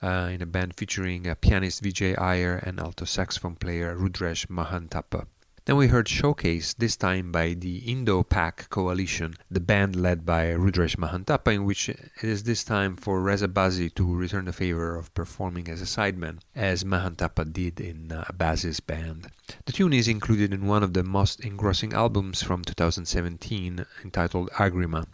uh, 0.00 0.30
in 0.32 0.42
a 0.42 0.46
band 0.46 0.76
featuring 0.76 1.26
a 1.26 1.34
pianist 1.34 1.82
Vijay 1.82 2.16
Iyer 2.16 2.58
and 2.58 2.78
alto 2.78 3.04
saxophone 3.04 3.56
player 3.56 3.96
Rudresh 3.96 4.46
Mahanthappa. 4.46 5.26
Then 5.66 5.76
we 5.78 5.88
heard 5.88 6.08
Showcase, 6.08 6.74
this 6.74 6.94
time 6.94 7.32
by 7.32 7.54
the 7.54 7.78
Indo-Pak 7.78 8.70
Coalition, 8.70 9.34
the 9.50 9.58
band 9.58 9.96
led 9.96 10.24
by 10.24 10.44
Rudresh 10.52 10.94
Mahanthappa, 10.94 11.52
in 11.52 11.64
which 11.64 11.88
it 11.88 12.12
is 12.22 12.44
this 12.44 12.62
time 12.62 12.94
for 12.94 13.20
Rez 13.20 13.42
Abbasi 13.42 13.92
to 13.96 14.14
return 14.14 14.44
the 14.44 14.52
favor 14.52 14.94
of 14.94 15.12
performing 15.12 15.68
as 15.68 15.82
a 15.82 15.84
sideman, 15.84 16.38
as 16.54 16.84
Mahanthappa 16.84 17.52
did 17.52 17.80
in 17.80 18.12
uh, 18.12 18.22
Abbasi's 18.28 18.78
band. 18.78 19.26
The 19.64 19.72
tune 19.72 19.92
is 19.92 20.06
included 20.06 20.54
in 20.54 20.66
one 20.66 20.84
of 20.84 20.92
the 20.92 21.02
most 21.02 21.40
engrossing 21.40 21.92
albums 21.92 22.44
from 22.44 22.62
2017, 22.62 23.84
entitled 24.04 24.50
Agrima. 24.50 25.06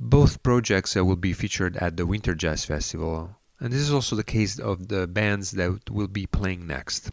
Both 0.00 0.42
projects 0.42 0.96
uh, 0.96 1.04
will 1.04 1.16
be 1.16 1.34
featured 1.34 1.76
at 1.76 1.98
the 1.98 2.06
Winter 2.06 2.34
Jazz 2.34 2.64
Festival, 2.64 3.36
and 3.60 3.70
this 3.70 3.82
is 3.82 3.92
also 3.92 4.16
the 4.16 4.24
case 4.24 4.58
of 4.58 4.88
the 4.88 5.06
bands 5.06 5.50
that 5.50 5.90
will 5.90 6.08
be 6.08 6.24
playing 6.24 6.66
next. 6.66 7.10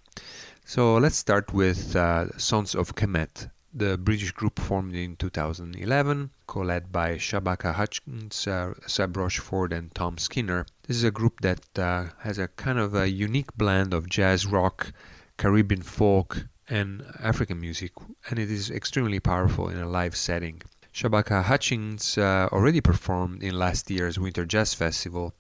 So 0.68 0.97
let's 0.97 1.16
start 1.16 1.53
with 1.53 1.95
uh, 1.95 2.36
Sons 2.39 2.74
of 2.74 2.95
Kemet, 2.95 3.51
the 3.72 3.99
British 3.99 4.32
group 4.32 4.59
formed 4.59 4.95
in 4.95 5.16
2011, 5.16 6.32
co-led 6.47 6.91
by 6.91 7.18
Shabaka 7.18 7.72
Hutchings, 7.76 8.47
uh, 8.47 8.74
Seb 8.88 9.16
and 9.16 9.93
Tom 9.93 10.18
Skinner. 10.18 10.66
This 10.88 10.97
is 10.97 11.03
a 11.03 11.11
group 11.11 11.41
that 11.41 11.61
uh, 11.78 12.05
has 12.18 12.39
a 12.39 12.47
kind 12.47 12.80
of 12.80 12.95
a 12.95 13.07
unique 13.07 13.55
blend 13.55 13.93
of 13.93 14.09
jazz 14.09 14.47
rock, 14.47 14.91
Caribbean 15.38 15.84
folk, 15.84 16.47
and 16.68 17.05
African 17.20 17.61
music, 17.61 17.91
and 18.32 18.39
it 18.39 18.49
is 18.49 18.72
extremely 18.72 19.20
powerful 19.20 19.70
in 19.70 19.78
a 19.78 19.88
live 19.88 20.16
setting. 20.16 20.63
Shabaka 20.91 21.43
Hutchings 21.43 22.18
uh, 22.18 22.49
already 22.51 22.82
performed 22.82 23.43
in 23.43 23.59
last 23.59 23.91
year's 23.91 24.18
Winter 24.18 24.47
Jazz 24.47 24.74
Festival 24.74 25.36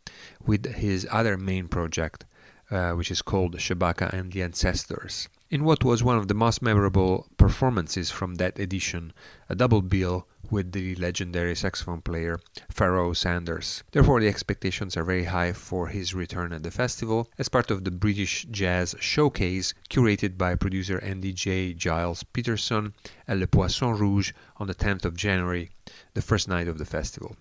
with 0.45 0.71
his 0.75 1.07
other 1.09 1.35
main 1.35 1.67
project, 1.67 2.25
uh, 2.71 2.91
which 2.93 3.11
is 3.11 3.21
called 3.21 3.55
Shabaka 3.57 4.11
and 4.11 4.31
the 4.31 4.41
Ancestors. 4.41 5.29
In 5.51 5.63
what 5.63 5.83
was 5.83 6.03
one 6.03 6.17
of 6.17 6.27
the 6.27 6.33
most 6.33 6.61
memorable 6.61 7.27
performances 7.37 8.09
from 8.09 8.35
that 8.35 8.57
edition, 8.57 9.13
a 9.47 9.55
double 9.55 9.81
bill 9.81 10.27
with 10.51 10.71
the 10.73 10.95
legendary 10.95 11.55
saxophone 11.55 12.01
player 12.01 12.39
Pharoah 12.69 13.15
Sanders. 13.15 13.83
Therefore, 13.91 14.19
the 14.19 14.27
expectations 14.27 14.95
are 14.95 15.03
very 15.03 15.23
high 15.23 15.53
for 15.53 15.87
his 15.87 16.13
return 16.13 16.53
at 16.53 16.63
the 16.63 16.71
festival 16.71 17.29
as 17.37 17.49
part 17.49 17.71
of 17.71 17.83
the 17.83 17.91
British 17.91 18.45
Jazz 18.51 18.95
Showcase 18.99 19.73
curated 19.89 20.37
by 20.37 20.55
producer 20.55 20.97
and 20.97 21.23
DJ 21.23 21.79
Gilles 21.79 22.23
Peterson 22.33 22.93
at 23.27 23.37
Le 23.37 23.47
Poisson 23.47 23.97
Rouge 23.97 24.33
on 24.57 24.67
the 24.67 24.75
10th 24.75 25.05
of 25.05 25.15
January, 25.15 25.69
the 26.13 26.21
first 26.21 26.47
night 26.47 26.67
of 26.67 26.77
the 26.77 26.85
festival. 26.85 27.35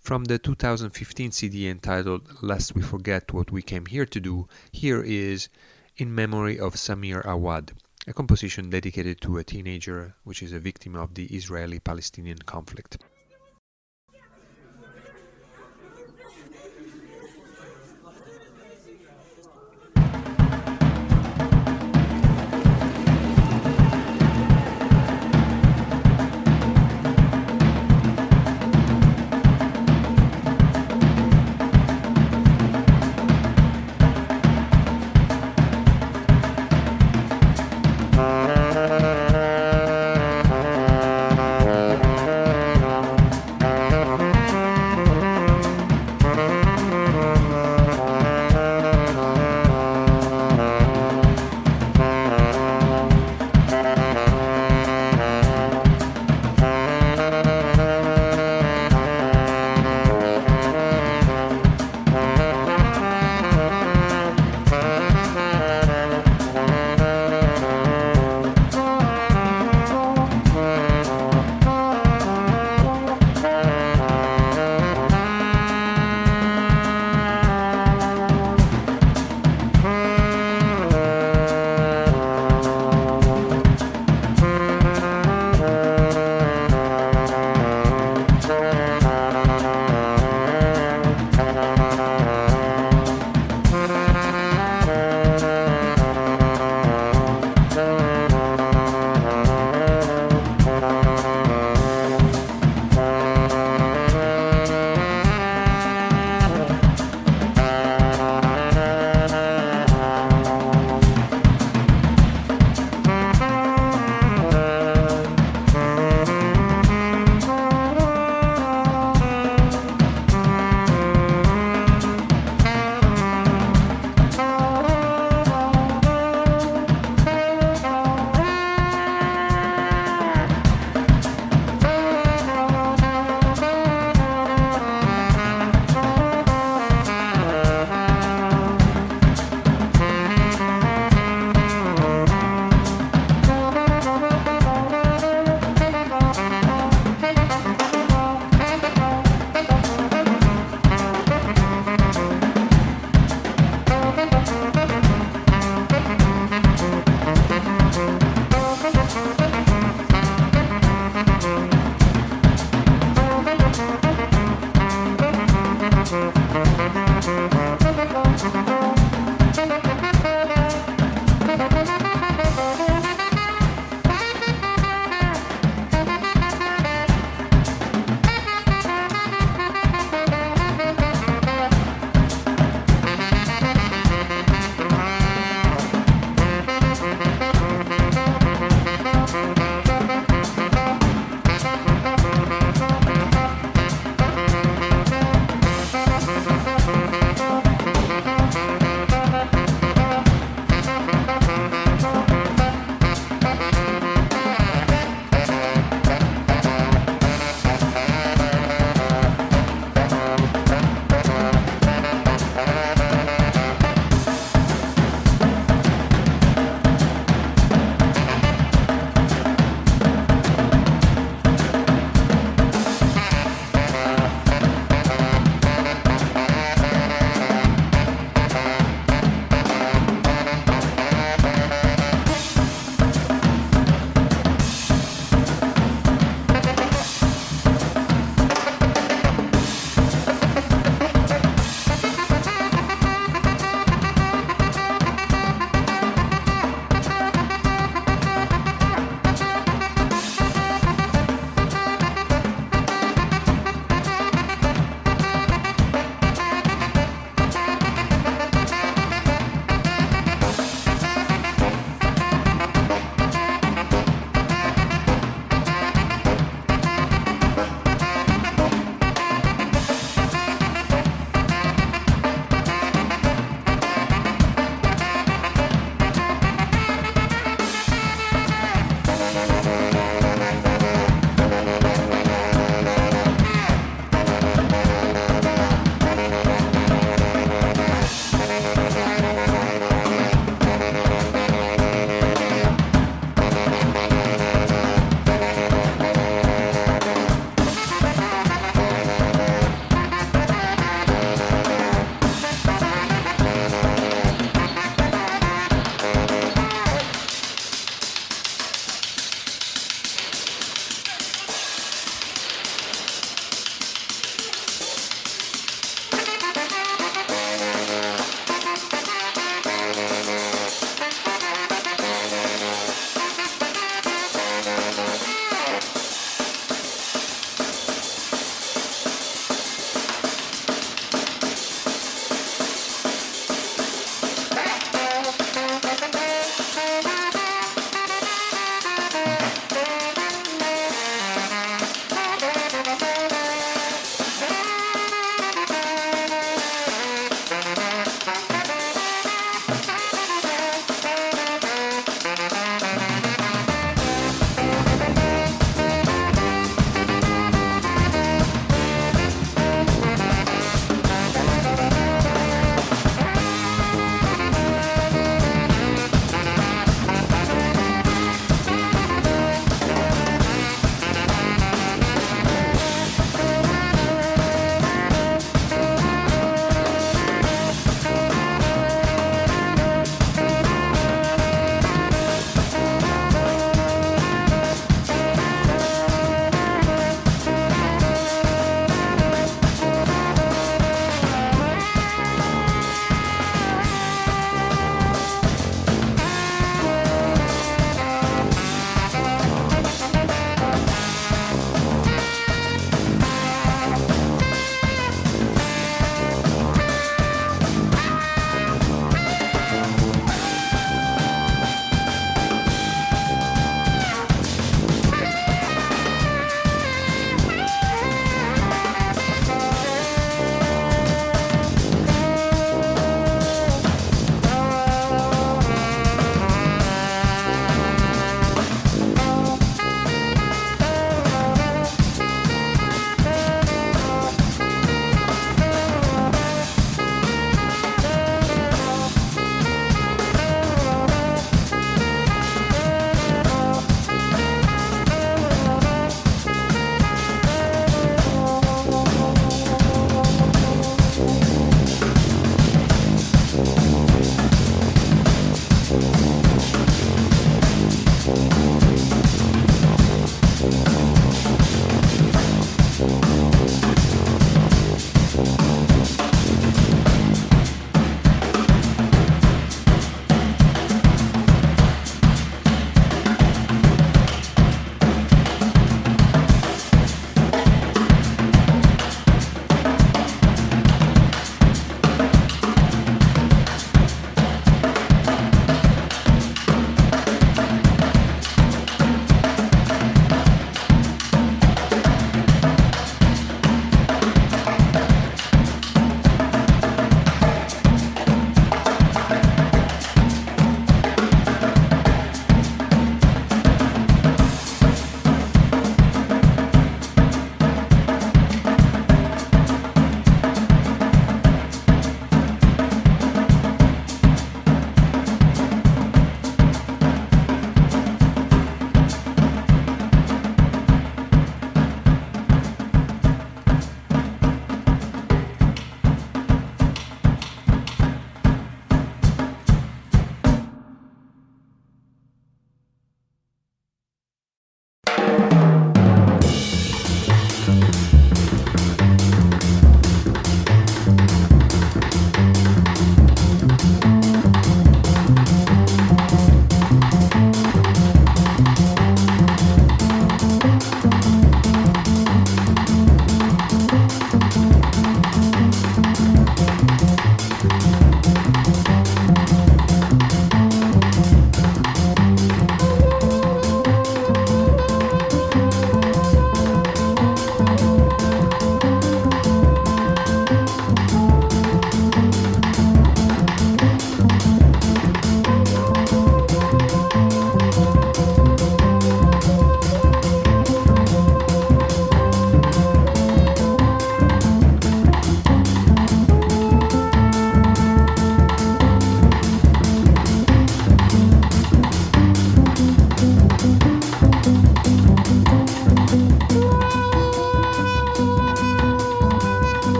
From 0.00 0.24
the 0.24 0.38
2015 0.38 1.32
CD 1.32 1.68
entitled 1.68 2.42
Lest 2.42 2.74
We 2.74 2.82
Forget 2.82 3.32
What 3.32 3.50
We 3.50 3.62
Came 3.62 3.86
Here 3.86 4.06
to 4.06 4.20
Do, 4.20 4.48
here 4.70 5.02
is 5.02 5.48
In 5.96 6.14
Memory 6.14 6.58
of 6.58 6.76
Samir 6.76 7.24
Awad, 7.24 7.72
a 8.06 8.12
composition 8.12 8.70
dedicated 8.70 9.20
to 9.22 9.38
a 9.38 9.44
teenager 9.44 10.14
which 10.22 10.42
is 10.42 10.52
a 10.52 10.60
victim 10.60 10.94
of 10.94 11.14
the 11.14 11.26
Israeli 11.26 11.80
Palestinian 11.80 12.38
conflict. 12.38 12.98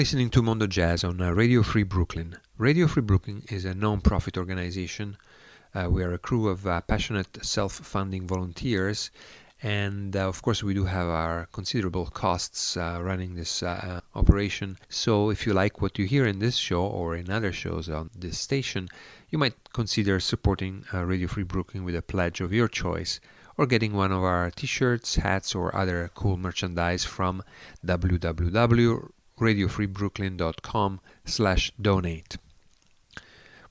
Listening 0.00 0.30
to 0.30 0.40
Mondo 0.40 0.66
Jazz 0.66 1.04
on 1.04 1.20
uh, 1.20 1.30
Radio 1.30 1.62
Free 1.62 1.82
Brooklyn. 1.82 2.38
Radio 2.56 2.86
Free 2.86 3.02
Brooklyn 3.02 3.42
is 3.50 3.66
a 3.66 3.74
non 3.74 4.00
profit 4.00 4.38
organization. 4.38 5.18
Uh, 5.74 5.88
we 5.90 6.02
are 6.02 6.14
a 6.14 6.18
crew 6.18 6.48
of 6.48 6.66
uh, 6.66 6.80
passionate 6.80 7.44
self 7.44 7.74
funding 7.74 8.26
volunteers 8.26 9.10
and 9.62 10.16
uh, 10.16 10.26
of 10.26 10.40
course 10.40 10.62
we 10.62 10.72
do 10.72 10.86
have 10.86 11.06
our 11.06 11.46
considerable 11.52 12.06
costs 12.06 12.78
uh, 12.78 12.98
running 13.02 13.34
this 13.34 13.62
uh, 13.62 14.00
operation 14.14 14.78
so 14.88 15.28
if 15.28 15.46
you 15.46 15.52
like 15.52 15.82
what 15.82 15.98
you 15.98 16.06
hear 16.06 16.24
in 16.24 16.38
this 16.38 16.56
show 16.56 16.82
or 16.82 17.14
in 17.14 17.28
other 17.28 17.52
shows 17.52 17.90
on 17.90 18.08
this 18.16 18.38
station 18.38 18.88
you 19.28 19.36
might 19.36 19.70
consider 19.74 20.18
supporting 20.18 20.82
radio 20.94 21.28
free 21.28 21.42
brooklyn 21.42 21.84
with 21.84 21.94
a 21.94 22.00
pledge 22.00 22.40
of 22.40 22.54
your 22.54 22.68
choice 22.68 23.20
or 23.58 23.66
getting 23.66 23.92
one 23.92 24.12
of 24.12 24.24
our 24.24 24.50
t-shirts 24.50 25.16
hats 25.16 25.54
or 25.54 25.76
other 25.76 26.10
cool 26.14 26.38
merchandise 26.38 27.04
from 27.04 27.42
www.radiofreebrooklyn.com 29.40 31.00
slash 31.24 31.72
donate 31.80 32.36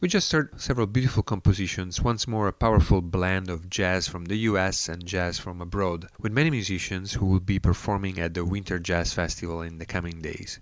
we 0.02 0.08
just 0.08 0.32
heard 0.32 0.60
several 0.60 0.88
beautiful 0.88 1.22
compositions, 1.22 2.02
once 2.02 2.26
more 2.26 2.48
a 2.48 2.54
powerful 2.54 3.02
blend 3.02 3.50
of 3.50 3.70
jazz 3.70 4.08
from 4.08 4.26
the 4.26 4.38
US 4.38 4.88
and 4.88 5.06
jazz 5.06 5.38
from 5.38 5.60
abroad, 5.60 6.08
with 6.18 6.32
many 6.32 6.50
musicians 6.50 7.14
who 7.14 7.26
will 7.26 7.42
be 7.42 7.60
performing 7.60 8.18
at 8.18 8.34
the 8.34 8.46
Winter 8.46 8.80
Jazz 8.80 9.12
Festival 9.12 9.62
in 9.62 9.78
the 9.78 9.86
coming 9.86 10.22
days. 10.22 10.62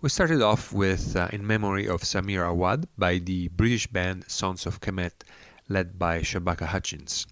We 0.00 0.08
started 0.08 0.40
off 0.40 0.72
with 0.72 1.14
uh, 1.14 1.28
In 1.32 1.46
Memory 1.46 1.86
of 1.86 2.00
Samir 2.00 2.48
Awad 2.48 2.88
by 2.96 3.18
the 3.18 3.48
British 3.48 3.88
band 3.88 4.24
Sons 4.28 4.64
of 4.64 4.80
Kemet, 4.80 5.22
led 5.68 5.98
by 5.98 6.20
Shabaka 6.20 6.64
Hutchings. 6.64 7.26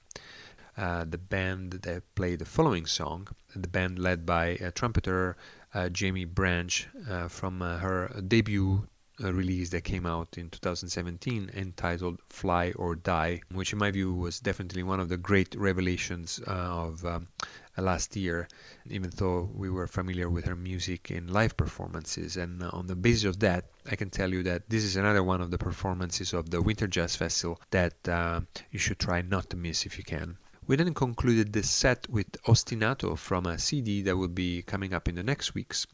Uh, 0.76 1.04
the 1.08 1.18
band 1.18 1.72
that 1.72 2.14
played 2.14 2.40
the 2.40 2.44
following 2.44 2.84
song, 2.84 3.28
the 3.56 3.68
band 3.68 3.98
led 3.98 4.26
by 4.26 4.56
uh, 4.56 4.70
trumpeter 4.72 5.38
uh, 5.74 5.88
Jaimie 5.88 6.26
Branch 6.26 6.88
uh, 7.08 7.28
from 7.28 7.62
uh, 7.62 7.78
her 7.78 8.08
debut 8.26 8.86
release 9.20 9.68
that 9.70 9.84
came 9.84 10.06
out 10.06 10.38
in 10.38 10.48
2017 10.48 11.50
entitled 11.54 12.20
Fly 12.30 12.72
or 12.72 12.94
Die, 12.94 13.40
which 13.52 13.72
in 13.72 13.78
my 13.78 13.90
view 13.90 14.14
was 14.14 14.40
definitely 14.40 14.82
one 14.82 14.98
of 14.98 15.10
the 15.10 15.16
great 15.16 15.54
revelations 15.56 16.40
uh, 16.46 16.50
of 16.50 17.04
um, 17.04 17.28
last 17.76 18.16
year, 18.16 18.48
even 18.88 19.10
though 19.16 19.50
we 19.54 19.68
were 19.68 19.86
familiar 19.86 20.30
with 20.30 20.46
her 20.46 20.56
music 20.56 21.10
in 21.10 21.28
live 21.28 21.56
performances. 21.56 22.36
And 22.36 22.62
on 22.62 22.86
the 22.86 22.96
basis 22.96 23.24
of 23.24 23.40
that, 23.40 23.66
I 23.90 23.96
can 23.96 24.10
tell 24.10 24.32
you 24.32 24.42
that 24.44 24.70
this 24.70 24.84
is 24.84 24.96
another 24.96 25.22
one 25.22 25.40
of 25.40 25.50
the 25.50 25.58
performances 25.58 26.32
of 26.32 26.50
the 26.50 26.62
Winter 26.62 26.86
Jazz 26.86 27.16
Festival 27.16 27.60
that 27.70 28.08
uh, 28.08 28.40
you 28.70 28.78
should 28.78 28.98
try 28.98 29.20
not 29.22 29.50
to 29.50 29.56
miss 29.56 29.84
if 29.84 29.98
you 29.98 30.04
can. 30.04 30.38
We 30.66 30.76
then 30.76 30.92
concluded 30.94 31.52
the 31.52 31.62
set 31.62 32.08
with 32.10 32.32
Ostinato 32.42 33.16
from 33.16 33.46
a 33.46 33.58
CD 33.58 34.02
that 34.02 34.16
will 34.16 34.28
be 34.28 34.62
coming 34.62 34.92
up 34.92 35.08
in 35.08 35.14
the 35.14 35.22
next 35.22 35.54
weeks 35.54 35.86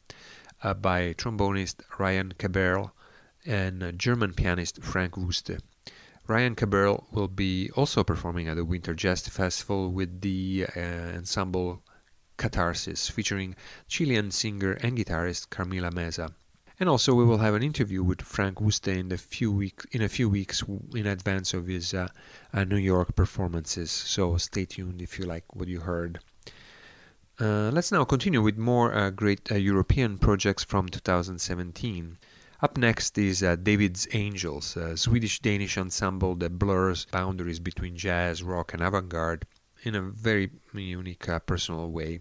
uh, 0.62 0.75
by 0.75 1.14
trombonist 1.14 1.83
Ryan 1.99 2.35
Keberle 2.39 2.91
and 3.45 3.97
German 3.99 4.35
pianist 4.35 4.83
Frank 4.83 5.14
Woeste. 5.14 5.61
Ryan 6.27 6.57
Keberle 6.57 7.05
will 7.12 7.29
be 7.29 7.71
also 7.77 8.03
performing 8.03 8.49
at 8.49 8.57
the 8.57 8.64
Winter 8.64 8.95
Jazz 8.95 9.29
Festival 9.29 9.93
with 9.93 10.21
the 10.21 10.67
uh, 10.77 10.81
ensemble 10.81 11.85
Catharsis, 12.37 13.09
featuring 13.09 13.55
Chilean 13.87 14.33
singer 14.33 14.73
and 14.73 14.99
guitarist 14.99 15.49
Camila 15.49 15.93
Meza. 15.93 16.35
And 16.79 16.91
also, 16.91 17.14
we 17.14 17.24
will 17.24 17.39
have 17.39 17.55
an 17.55 17.62
interview 17.62 18.03
with 18.03 18.20
Frank 18.20 18.59
Woeste 18.59 18.95
in 18.95 19.11
a 19.11 19.16
few 19.16 19.51
weeks 19.51 19.87
in 19.93 20.03
a 20.03 20.11
few 20.11 20.29
weeks 20.29 20.62
in 20.95 21.07
advance 21.07 21.55
of 21.55 21.66
his 21.66 21.95
uh, 21.95 22.09
uh, 22.53 22.64
New 22.64 22.77
York 22.77 23.16
performances. 23.16 23.91
So 23.91 24.37
stay 24.37 24.66
tuned 24.66 25.01
if 25.01 25.18
you 25.18 25.24
like 25.24 25.57
what 25.57 25.68
you 25.68 25.81
heard. 25.81 26.20
Uh, 27.41 27.70
let's 27.70 27.93
now 27.93 28.05
continue 28.05 28.43
with 28.43 28.59
more 28.59 28.95
uh, 28.95 29.09
great 29.09 29.51
uh, 29.51 29.55
European 29.55 30.18
projects 30.18 30.64
from 30.64 30.89
2017. 30.89 32.18
Up 32.61 32.77
next 32.77 33.16
is 33.16 33.43
uh, 33.43 33.57
David's 33.57 34.07
Angels, 34.12 34.77
a 34.77 34.99
Swedish 34.99 35.41
Danish 35.41 35.79
ensemble 35.79 36.35
that 36.37 36.59
blurs 36.59 37.07
boundaries 37.07 37.59
between 37.59 37.97
jazz, 37.97 38.43
rock, 38.43 38.74
and 38.74 38.83
avant 38.83 39.09
garde 39.09 39.47
in 39.87 39.95
a 39.95 40.03
very 40.03 40.51
unique 40.74 41.28
uh, 41.28 41.39
personal 41.39 41.93
way. 41.93 42.18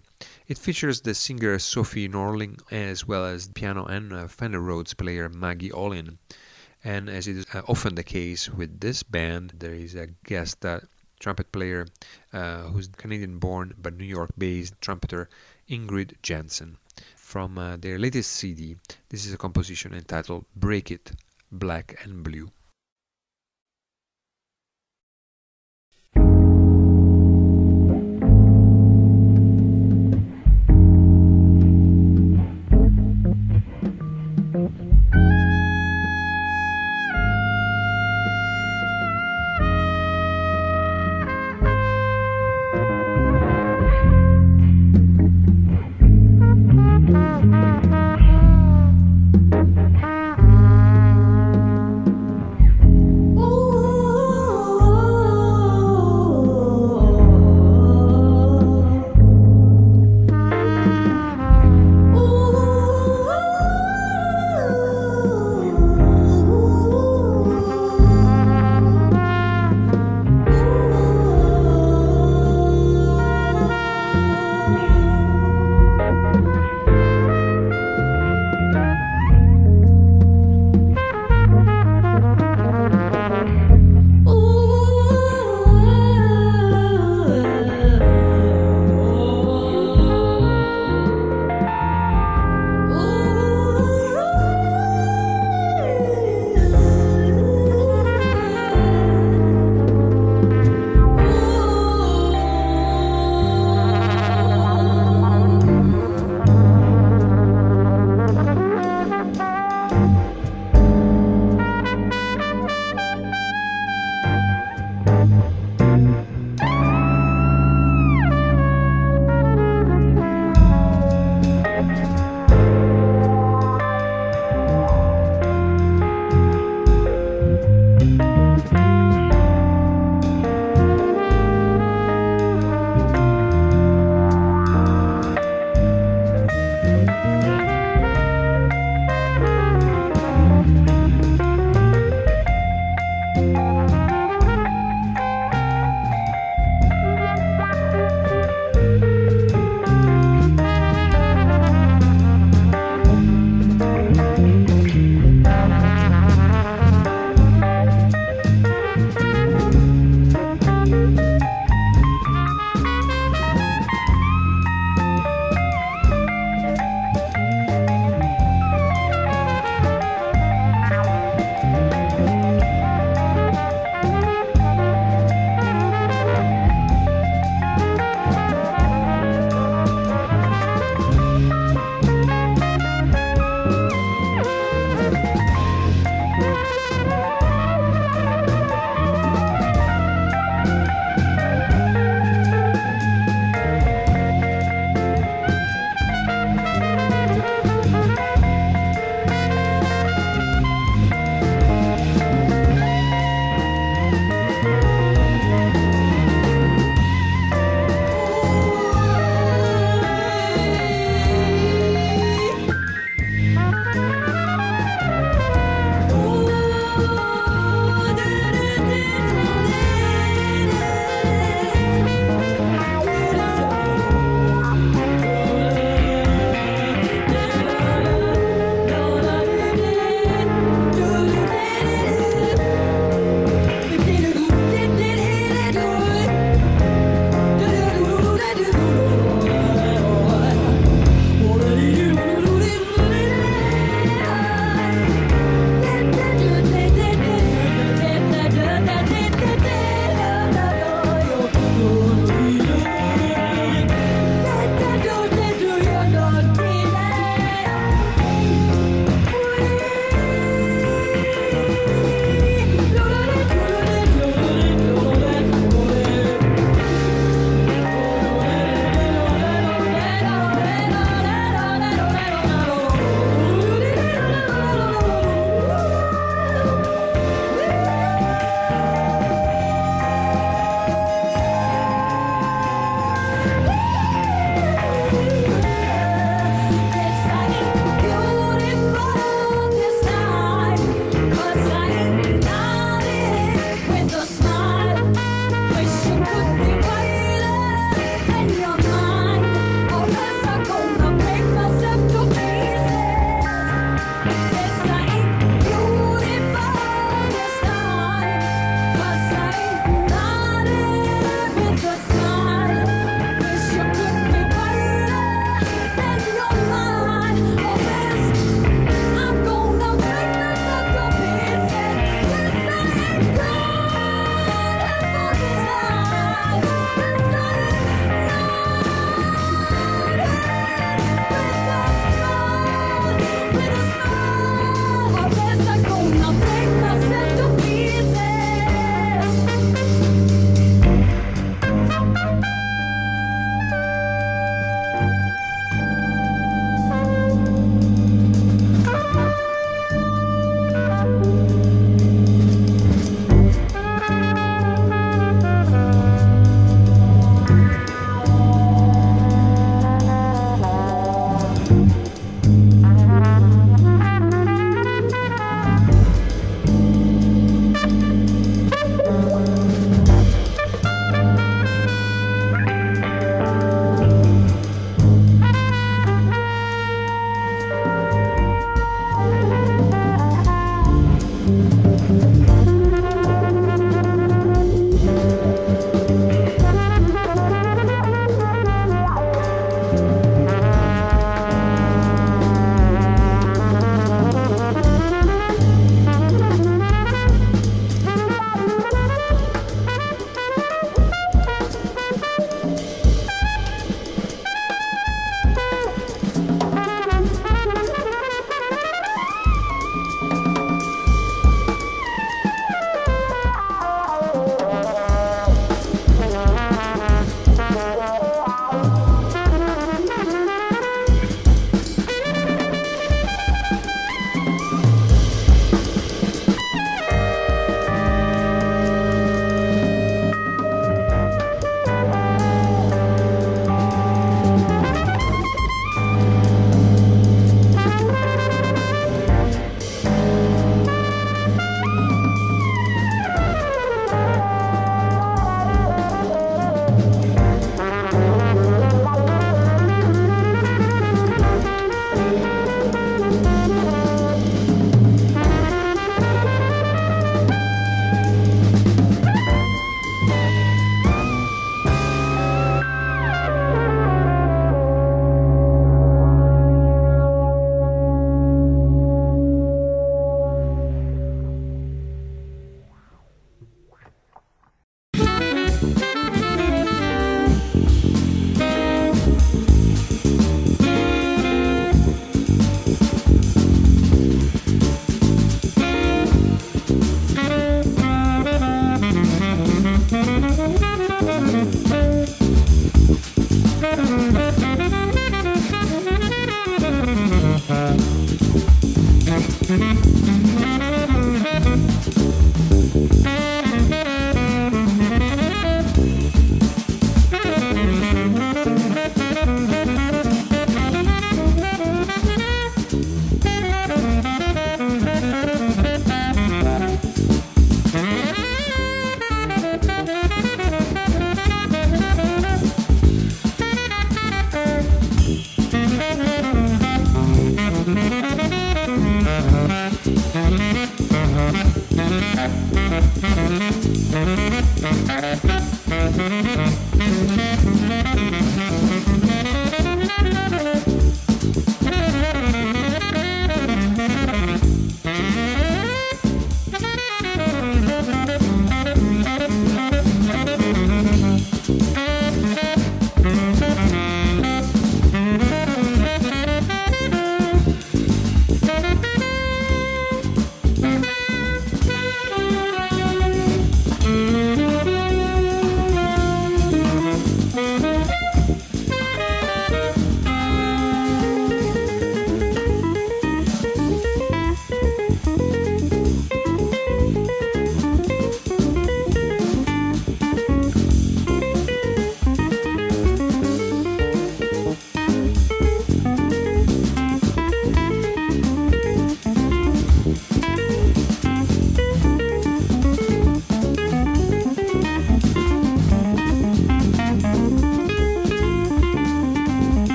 It 0.47 0.59
features 0.59 1.01
the 1.01 1.15
singer 1.15 1.57
Sofie 1.57 2.07
Norling 2.07 2.59
as 2.71 3.07
well 3.07 3.25
as 3.25 3.47
piano 3.47 3.85
and 3.85 4.13
uh, 4.13 4.27
Fender 4.27 4.59
Rhodes 4.59 4.93
player 4.93 5.29
Maggi 5.29 5.71
Olin. 5.73 6.19
And 6.83 7.09
as 7.09 7.27
is 7.27 7.47
uh, 7.55 7.63
often 7.67 7.95
the 7.95 8.03
case 8.03 8.47
with 8.49 8.79
this 8.81 9.01
band, 9.01 9.53
there 9.57 9.73
is 9.73 9.95
a 9.95 10.09
guest 10.25 10.63
uh, 10.63 10.81
trumpet 11.19 11.51
player 11.51 11.87
uh, 12.33 12.65
who's 12.69 12.87
Canadian 12.87 13.39
born 13.39 13.73
but 13.79 13.97
New 13.97 14.05
York 14.05 14.29
based 14.37 14.79
trumpeter 14.79 15.27
Ingrid 15.67 16.21
Jensen 16.21 16.77
from 17.15 17.57
uh, 17.57 17.77
their 17.77 17.97
latest 17.97 18.31
CD. 18.33 18.75
This 19.09 19.25
is 19.25 19.33
a 19.33 19.37
composition 19.37 19.91
entitled 19.91 20.45
Break 20.55 20.91
It, 20.91 21.13
Black 21.51 21.99
and 22.03 22.21
Blue. 22.21 22.51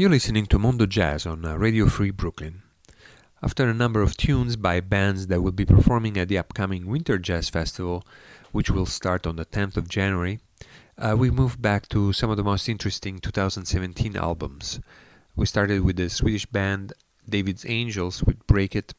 You're 0.00 0.08
listening 0.08 0.46
to 0.46 0.58
Mondo 0.58 0.86
Jazz 0.86 1.26
on 1.26 1.44
uh, 1.44 1.56
Radio 1.56 1.86
Free 1.86 2.10
Brooklyn. 2.10 2.62
After 3.42 3.68
a 3.68 3.74
number 3.74 4.00
of 4.00 4.16
tunes 4.16 4.56
by 4.56 4.80
bands 4.80 5.26
that 5.26 5.42
will 5.42 5.52
be 5.52 5.66
performing 5.66 6.16
at 6.16 6.28
the 6.28 6.38
upcoming 6.38 6.86
Winter 6.86 7.18
Jazz 7.18 7.50
Festival, 7.50 8.06
which 8.50 8.70
will 8.70 8.86
start 8.86 9.26
on 9.26 9.36
the 9.36 9.44
10th 9.44 9.76
of 9.76 9.90
January, 9.90 10.40
uh, 10.96 11.16
we 11.18 11.30
move 11.30 11.60
back 11.60 11.86
to 11.90 12.14
some 12.14 12.30
of 12.30 12.38
the 12.38 12.42
most 12.42 12.66
interesting 12.66 13.18
2017 13.18 14.16
albums. 14.16 14.80
We 15.36 15.44
started 15.44 15.82
with 15.82 15.96
the 15.96 16.08
Swedish 16.08 16.46
band 16.46 16.94
David's 17.28 17.66
Angels 17.68 18.24
with 18.24 18.46
Break 18.46 18.74
It. 18.74 18.94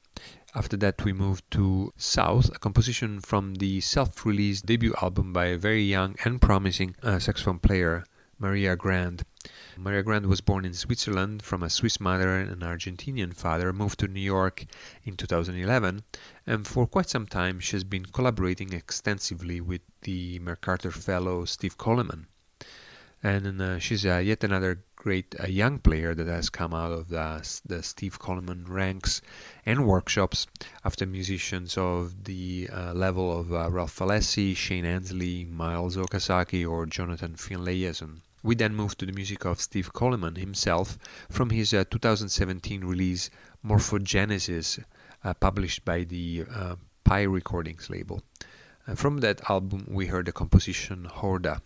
After 0.53 0.77
that, 0.77 1.03
we 1.03 1.13
moved 1.13 1.49
to 1.49 1.91
South, 1.97 2.49
a 2.53 2.59
composition 2.59 3.21
from 3.21 3.55
the 3.55 3.81
self 3.81 4.23
released 4.23 4.67
debut 4.67 4.93
album 5.01 5.33
by 5.33 5.45
a 5.45 5.57
very 5.57 5.81
young 5.81 6.15
and 6.23 6.39
promising 6.39 6.95
uh, 7.01 7.17
saxophone 7.17 7.57
player, 7.57 8.03
Maria 8.41 8.75
Grand. 8.75 9.23
Maria 9.77 10.01
Grand 10.01 10.25
was 10.25 10.41
born 10.41 10.65
in 10.65 10.73
Switzerland 10.73 11.43
from 11.43 11.61
a 11.61 11.69
Swiss 11.69 11.99
mother 11.99 12.35
and 12.35 12.49
an 12.49 12.61
Argentinian 12.67 13.35
father, 13.35 13.71
moved 13.71 13.99
to 13.99 14.07
New 14.07 14.19
York 14.19 14.65
in 15.03 15.15
2011, 15.15 16.03
and 16.47 16.65
for 16.65 16.87
quite 16.87 17.07
some 17.07 17.27
time 17.27 17.59
she 17.59 17.75
has 17.75 17.83
been 17.83 18.03
collaborating 18.03 18.73
extensively 18.73 19.61
with 19.61 19.81
the 20.01 20.39
MacArthur 20.39 20.89
Fellow 20.89 21.45
Steve 21.45 21.77
Coleman. 21.77 22.25
And 23.21 23.61
uh, 23.61 23.77
she's 23.77 24.07
uh, 24.07 24.17
yet 24.17 24.43
another 24.43 24.83
great 24.95 25.35
uh, 25.39 25.45
young 25.45 25.77
player 25.77 26.15
that 26.15 26.25
has 26.25 26.49
come 26.49 26.73
out 26.73 26.91
of 26.91 27.09
the, 27.09 27.47
the 27.63 27.83
Steve 27.83 28.17
Coleman 28.17 28.65
ranks 28.67 29.21
and 29.67 29.85
workshops 29.85 30.47
after 30.83 31.05
musicians 31.05 31.77
of 31.77 32.23
the 32.23 32.69
uh, 32.73 32.93
level 32.93 33.39
of 33.39 33.53
uh, 33.53 33.69
Ralph 33.69 33.99
Alessi, 33.99 34.55
Shane 34.55 34.85
Endsley, 34.85 35.47
Miles 35.47 35.95
Okazaki, 35.95 36.67
or 36.67 36.87
Jonathan 36.87 37.35
Finlayson. 37.35 38.21
We 38.43 38.55
then 38.55 38.75
moved 38.75 38.99
to 38.99 39.05
the 39.05 39.11
music 39.11 39.45
of 39.45 39.61
Steve 39.61 39.93
Coleman 39.93 40.35
himself 40.35 40.97
from 41.29 41.51
his 41.51 41.73
uh, 41.73 41.83
2017 41.89 42.83
release 42.83 43.29
Morphogenesis, 43.63 44.83
uh, 45.23 45.33
published 45.35 45.85
by 45.85 46.03
the 46.03 46.45
uh, 46.49 46.75
Pi 47.03 47.21
Recordings 47.23 47.89
label. 47.89 48.23
from 48.95 49.19
that 49.19 49.49
album, 49.49 49.85
we 49.87 50.07
heard 50.07 50.25
the 50.25 50.31
composition 50.31 51.05
Horda. 51.05 51.61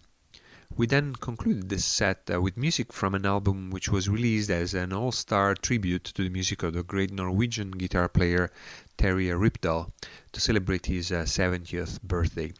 We 0.77 0.87
then 0.87 1.15
concluded 1.15 1.69
this 1.69 1.85
set 1.85 2.29
uh, 2.29 2.41
with 2.41 2.57
music 2.57 2.91
from 2.91 3.15
an 3.15 3.25
album 3.25 3.69
which 3.69 3.87
was 3.87 4.09
released 4.09 4.49
as 4.49 4.73
an 4.73 4.91
all 4.91 5.13
star 5.13 5.53
tribute 5.53 6.03
to 6.05 6.23
the 6.23 6.29
music 6.29 6.63
of 6.63 6.73
the 6.73 6.83
great 6.83 7.11
Norwegian 7.11 7.71
guitar 7.71 8.09
player 8.09 8.51
Terje 8.97 9.39
Rypdal 9.39 9.91
to 10.33 10.41
celebrate 10.41 10.87
his 10.87 11.11
uh, 11.11 11.23
70th 11.23 12.01
birthday. 12.01 12.51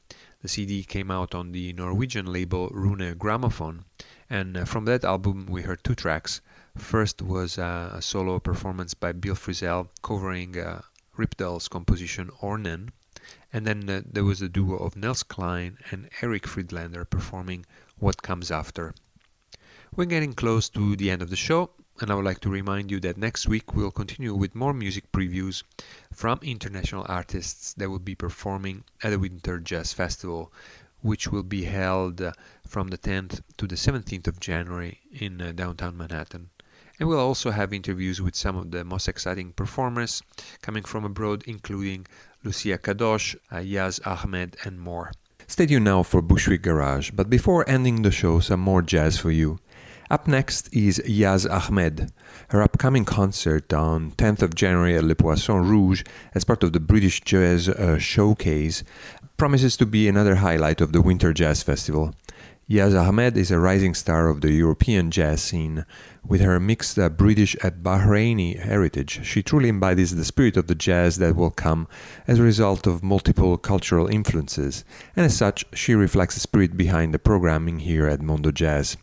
The 0.46 0.50
CD 0.50 0.84
came 0.84 1.10
out 1.10 1.34
on 1.34 1.54
the 1.54 1.74
Norwegian 1.74 2.28
label 2.28 2.70
Rune 2.70 3.16
Grammofon, 3.16 3.84
and 4.30 4.56
uh, 4.56 4.66
from 4.66 4.86
that 4.86 5.04
album 5.04 5.48
we 5.48 5.64
heard 5.64 5.84
two 5.84 5.96
tracks. 5.96 6.40
First 6.78 7.24
was 7.24 7.58
uh, 7.58 7.90
a 7.92 8.00
solo 8.00 8.38
performance 8.38 8.94
by 8.94 9.14
Bill 9.14 9.34
Frisell 9.34 9.90
covering 10.04 10.56
uh, 10.56 10.84
Rypdal's 11.18 11.68
composition 11.68 12.30
Ornen, 12.44 12.90
and 13.52 13.66
then 13.66 13.90
uh, 13.90 14.04
there 14.06 14.24
was 14.24 14.44
a 14.44 14.48
duo 14.48 14.78
of 14.78 14.96
Nels 14.96 15.24
Cline 15.24 15.80
and 15.90 16.12
Erik 16.22 16.46
Friedlander 16.46 17.06
performing 17.06 17.66
What 17.98 18.22
Comes 18.22 18.52
After. 18.52 18.94
We're 19.96 20.06
getting 20.06 20.34
close 20.34 20.70
to 20.70 20.96
the 20.96 21.10
end 21.10 21.24
of 21.24 21.32
the 21.32 21.36
show, 21.36 21.72
and 22.02 22.12
I 22.12 22.16
would 22.16 22.26
like 22.26 22.42
to 22.42 22.50
remind 22.50 22.92
you 22.92 23.00
that 23.02 23.18
next 23.18 23.48
week 23.48 23.74
we'll 23.74 23.90
continue 23.90 24.36
with 24.36 24.54
more 24.54 24.74
music 24.74 25.10
previews 25.14 25.64
from 26.12 26.40
international 26.42 27.06
artists 27.08 27.74
that 27.76 27.90
will 27.90 28.00
be 28.00 28.16
performing 28.16 28.84
at 29.02 29.12
the 29.12 29.20
Winter 29.20 29.60
Jazz 29.60 29.94
Festival, 29.94 30.52
which 31.02 31.32
will 31.32 31.44
be 31.44 31.64
held 31.64 32.22
uh, 32.22 32.34
from 32.68 32.90
the 32.90 32.98
10th 32.98 33.40
to 33.58 33.66
the 33.66 33.76
17th 33.76 34.28
of 34.28 34.42
January 34.42 35.00
in 35.14 35.42
uh, 35.42 35.54
downtown 35.54 35.96
Manhattan. 35.96 36.50
And 37.00 37.08
we'll 37.08 37.20
also 37.20 37.52
have 37.52 37.72
interviews 37.72 38.22
with 38.22 38.36
some 38.36 38.58
of 38.58 38.72
the 38.72 38.84
most 38.84 39.08
exciting 39.08 39.54
performers 39.54 40.22
coming 40.62 40.84
from 40.84 41.06
abroad, 41.06 41.44
including 41.48 42.08
Lucia 42.44 42.78
Cadotsch, 42.78 43.38
Yazz 43.52 44.06
Ahmed, 44.06 44.58
and 44.66 44.80
more. 44.80 45.12
Stay 45.48 45.68
tuned 45.68 45.86
now 45.86 46.02
for 46.04 46.22
Bushwick 46.22 46.64
Garage, 46.64 47.12
but 47.12 47.30
before 47.30 47.70
ending 47.70 48.02
the 48.02 48.12
show, 48.12 48.40
some 48.40 48.60
more 48.60 48.82
jazz 48.82 49.18
for 49.18 49.30
you. 49.30 49.60
Up 50.12 50.28
next 50.28 50.72
is 50.72 51.02
Yazz 51.08 51.50
Ahmed. 51.50 52.12
Her 52.50 52.62
upcoming 52.62 53.06
concert 53.06 53.74
on 53.74 54.12
10th 54.12 54.44
of 54.44 54.54
January 54.54 54.96
at 54.96 55.04
Le 55.04 55.16
Poisson 55.16 55.68
Rouge 55.68 56.04
as 56.36 56.44
part 56.44 56.62
of 56.62 56.74
the 56.74 56.80
British 56.80 57.22
Jazz 57.22 57.68
uh, 57.68 57.98
Showcase 57.98 58.84
promises 59.38 59.76
to 59.78 59.86
be 59.88 60.08
another 60.08 60.36
highlight 60.36 60.80
of 60.80 60.92
the 60.92 61.02
Winter 61.02 61.34
Jazz 61.34 61.64
Festival. 61.64 62.14
Yazz 62.70 62.96
Ahmed 62.96 63.36
is 63.36 63.50
a 63.50 63.60
rising 63.60 63.96
star 63.96 64.28
of 64.28 64.42
the 64.42 64.52
European 64.52 65.10
jazz 65.10 65.42
scene. 65.42 65.86
With 66.24 66.42
her 66.42 66.60
mixed 66.60 67.00
uh, 67.00 67.10
British 67.10 67.56
and 67.64 67.84
Bahraini 67.84 68.60
heritage, 68.60 69.26
she 69.26 69.42
truly 69.42 69.70
embodies 69.70 70.16
the 70.16 70.26
spirit 70.26 70.56
of 70.56 70.68
the 70.68 70.76
jazz 70.76 71.18
that 71.18 71.36
will 71.36 71.52
come 71.52 71.88
as 72.28 72.38
a 72.38 72.44
result 72.44 72.86
of 72.86 73.04
multiple 73.04 73.58
cultural 73.58 74.08
influences, 74.08 74.84
and 75.16 75.26
as 75.26 75.36
such, 75.36 75.66
she 75.74 75.96
reflects 75.96 76.36
the 76.36 76.42
spirit 76.42 76.78
behind 76.78 77.12
the 77.12 77.20
programming 77.20 77.80
here 77.80 78.08
at 78.08 78.22
Mondo 78.22 78.52
Jazz. 78.52 78.98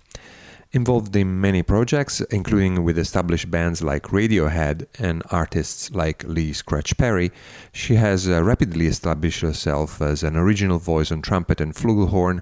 Involved 0.75 1.15
in 1.15 1.39
many 1.39 1.63
projects, 1.63 2.23
including 2.31 2.83
with 2.83 2.97
established 2.97 3.51
bands 3.51 3.83
like 3.83 4.05
Radiohead 4.05 4.87
and 4.99 5.23
artists 5.31 5.91
like 5.91 6.25
Lee 6.25 6.55
Scratch 6.55 6.97
Perry, 6.97 7.31
she 7.75 7.97
has 7.97 8.27
uh, 8.27 8.43
rapidly 8.43 8.87
established 8.87 9.43
herself 9.43 10.01
as 10.01 10.23
an 10.23 10.35
original 10.35 10.79
voice 10.79 11.13
on 11.13 11.21
trumpet 11.21 11.61
and 11.61 11.75
flugelhorn. 11.75 12.41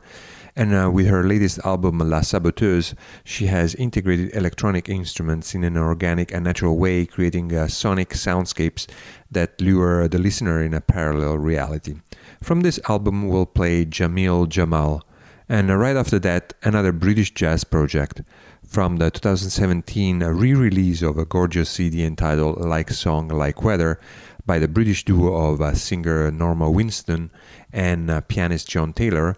And 0.55 0.73
uh, 0.73 0.93
with 0.93 1.09
her 1.09 1.25
latest 1.25 1.59
album, 1.65 1.99
La 1.99 2.21
Saboteuse, 2.21 2.95
she 3.25 3.47
has 3.47 3.75
integrated 3.75 4.33
electronic 4.37 4.89
instruments 4.89 5.53
in 5.53 5.65
an 5.65 5.77
organic 5.77 6.33
and 6.33 6.45
natural 6.45 6.79
way, 6.79 7.07
creating 7.07 7.53
uh, 7.53 7.67
sonic 7.67 8.11
soundscapes 8.11 8.87
that 9.33 9.61
lure 9.61 10.07
the 10.07 10.19
listener 10.19 10.63
in 10.63 10.73
a 10.73 10.81
parallel 10.81 11.37
reality. 11.39 11.97
From 12.41 12.61
this 12.61 12.79
album, 12.89 13.29
we'll 13.29 13.45
play 13.45 13.85
Jamil 13.85 14.49
Jamal 14.49 15.05
and 15.51 15.77
right 15.77 15.97
after 15.97 16.21
that, 16.21 16.55
another 16.63 16.93
British 16.93 17.35
jazz 17.35 17.65
project 17.65 18.23
from 18.65 18.99
the 18.99 19.11
2017 19.11 20.21
re 20.21 20.55
release 20.55 21.03
of 21.03 21.19
a 21.19 21.25
gorgeous 21.25 21.69
CD 21.69 22.05
entitled 22.05 22.61
Like 22.61 22.91
Song, 22.91 23.27
Like 23.27 23.61
Weather 23.65 23.99
by 24.47 24.61
the 24.61 24.69
British 24.69 25.05
duo 25.05 25.51
of 25.51 25.61
uh, 25.61 25.75
singer 25.75 26.31
Norma 26.31 26.67
Winstone 26.71 27.31
and 27.73 28.09
uh, 28.13 28.21
pianist 28.21 28.69
John 28.69 28.93
Taylor, 28.93 29.37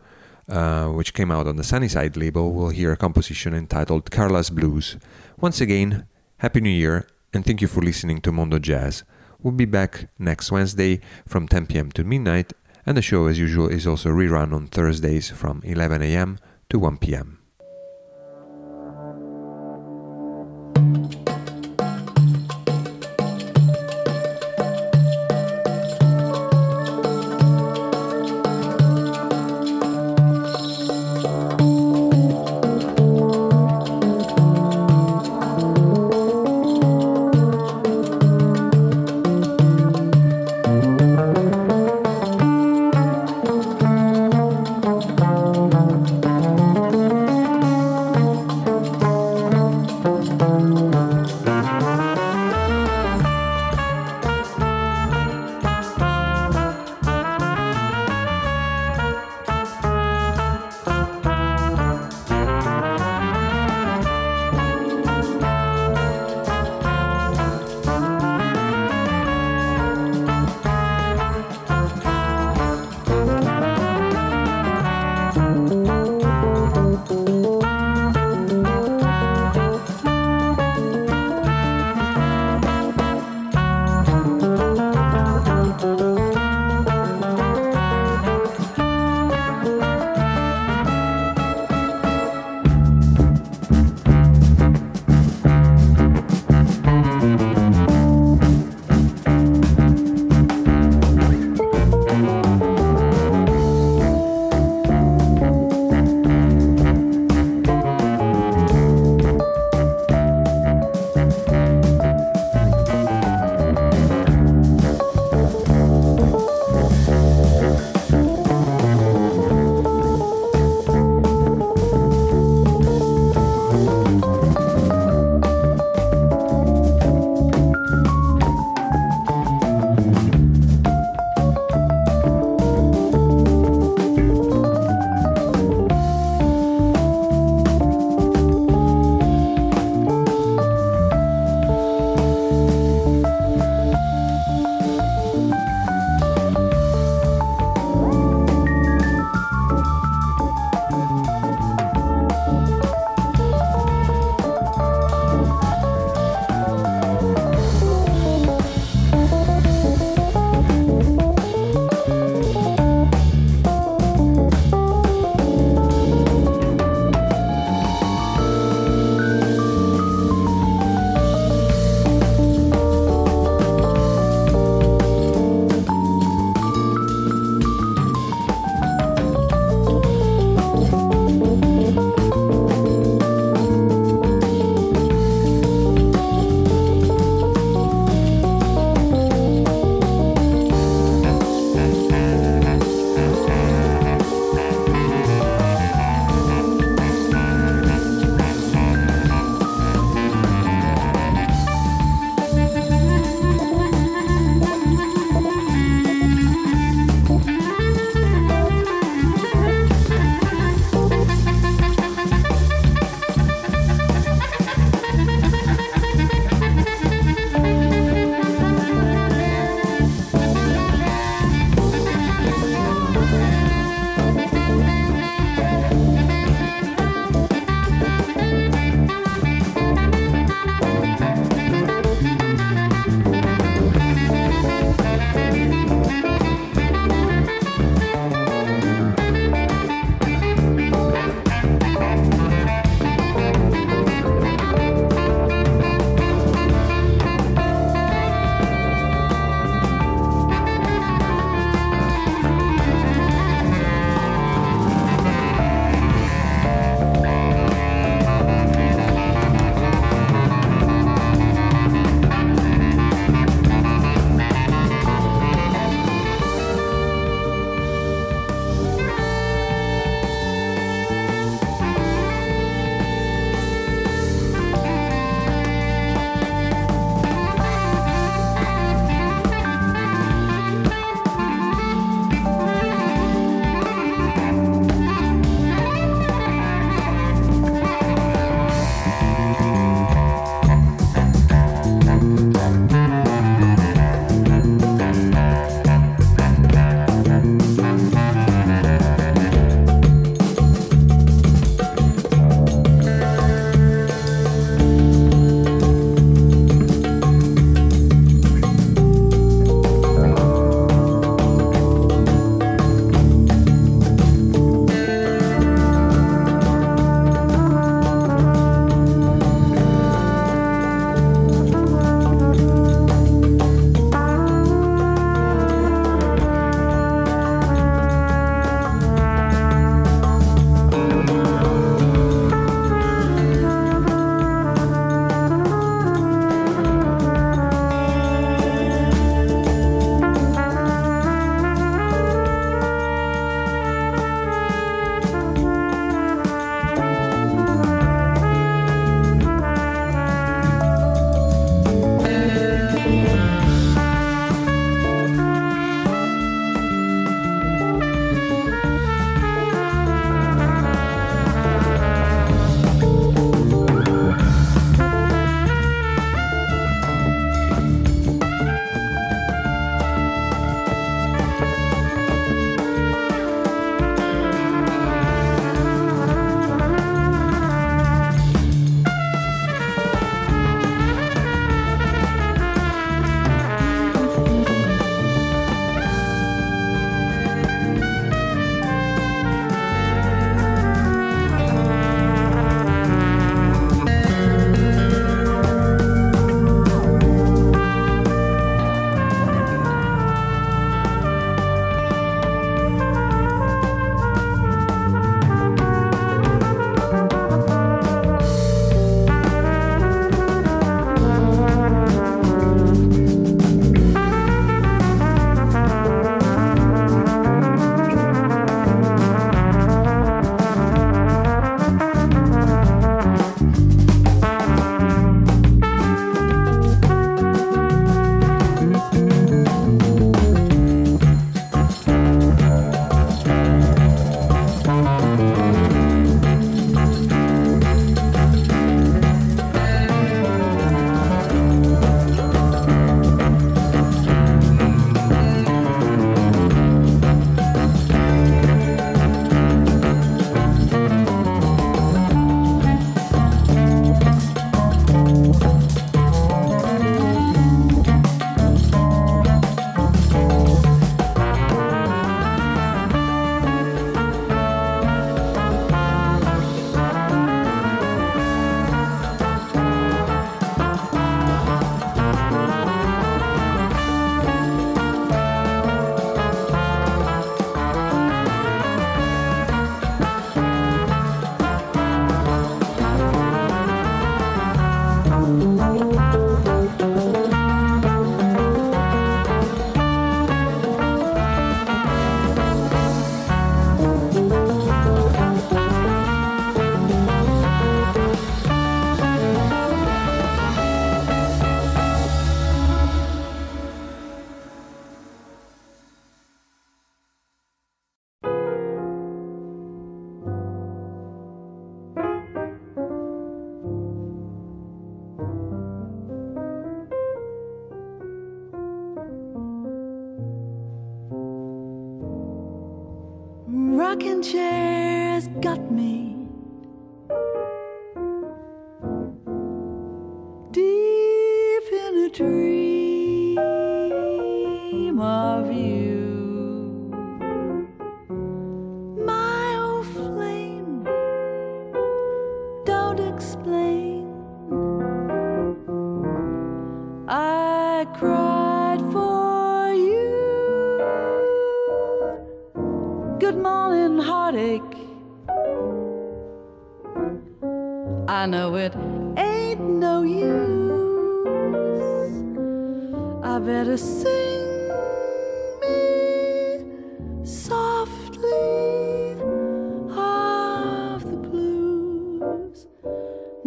uh, 0.51 0.89
which 0.89 1.15
came 1.15 1.31
out 1.31 1.47
on 1.47 1.57
the 1.57 1.65
Sunnyside 1.65 2.15
label. 2.19 2.53
We'll 2.53 2.69
hear 2.69 2.93
a 2.93 2.97
composition 2.99 3.55
entitled 3.55 4.11
Carla's 4.11 4.51
Blues. 4.51 4.99
Once 5.41 5.63
again, 5.63 6.07
Happy 6.37 6.61
New 6.61 6.69
Year, 6.69 7.07
and 7.33 7.43
thank 7.43 7.63
you 7.63 7.69
for 7.69 7.81
listening 7.81 8.21
to 8.21 8.33
Mondo 8.33 8.59
Jazz. 8.59 9.03
We'll 9.43 9.55
be 9.55 9.65
back 9.65 10.11
next 10.19 10.53
Wednesday 10.53 11.01
from 11.27 11.49
10 11.49 11.69
p.m. 11.69 11.91
to 11.93 12.05
midnight 12.05 12.53
and 12.85 12.97
the 12.97 13.03
show, 13.03 13.27
as 13.27 13.39
usual, 13.39 13.69
is 13.69 13.87
also 13.87 14.11
rerun 14.11 14.53
on 14.53 14.67
Thursdays 14.67 15.31
from 15.31 15.63
11 15.65 16.03
a.m. 16.03 16.39
to 16.69 16.79
1 16.79 16.99
p.m. 16.99 17.39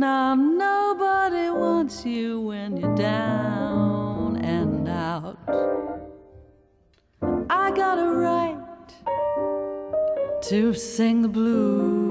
Now 0.05 0.35
nobody 0.35 1.49
wants 1.49 2.05
you 2.05 2.39
when 2.39 2.77
you're 2.77 2.93
down 2.93 4.37
and 4.37 4.87
out. 4.87 5.39
I 7.49 7.71
got 7.71 7.97
a 7.97 8.11
right 8.11 8.89
to 10.43 10.75
sing 10.75 11.23
the 11.23 11.27
blues. 11.27 12.04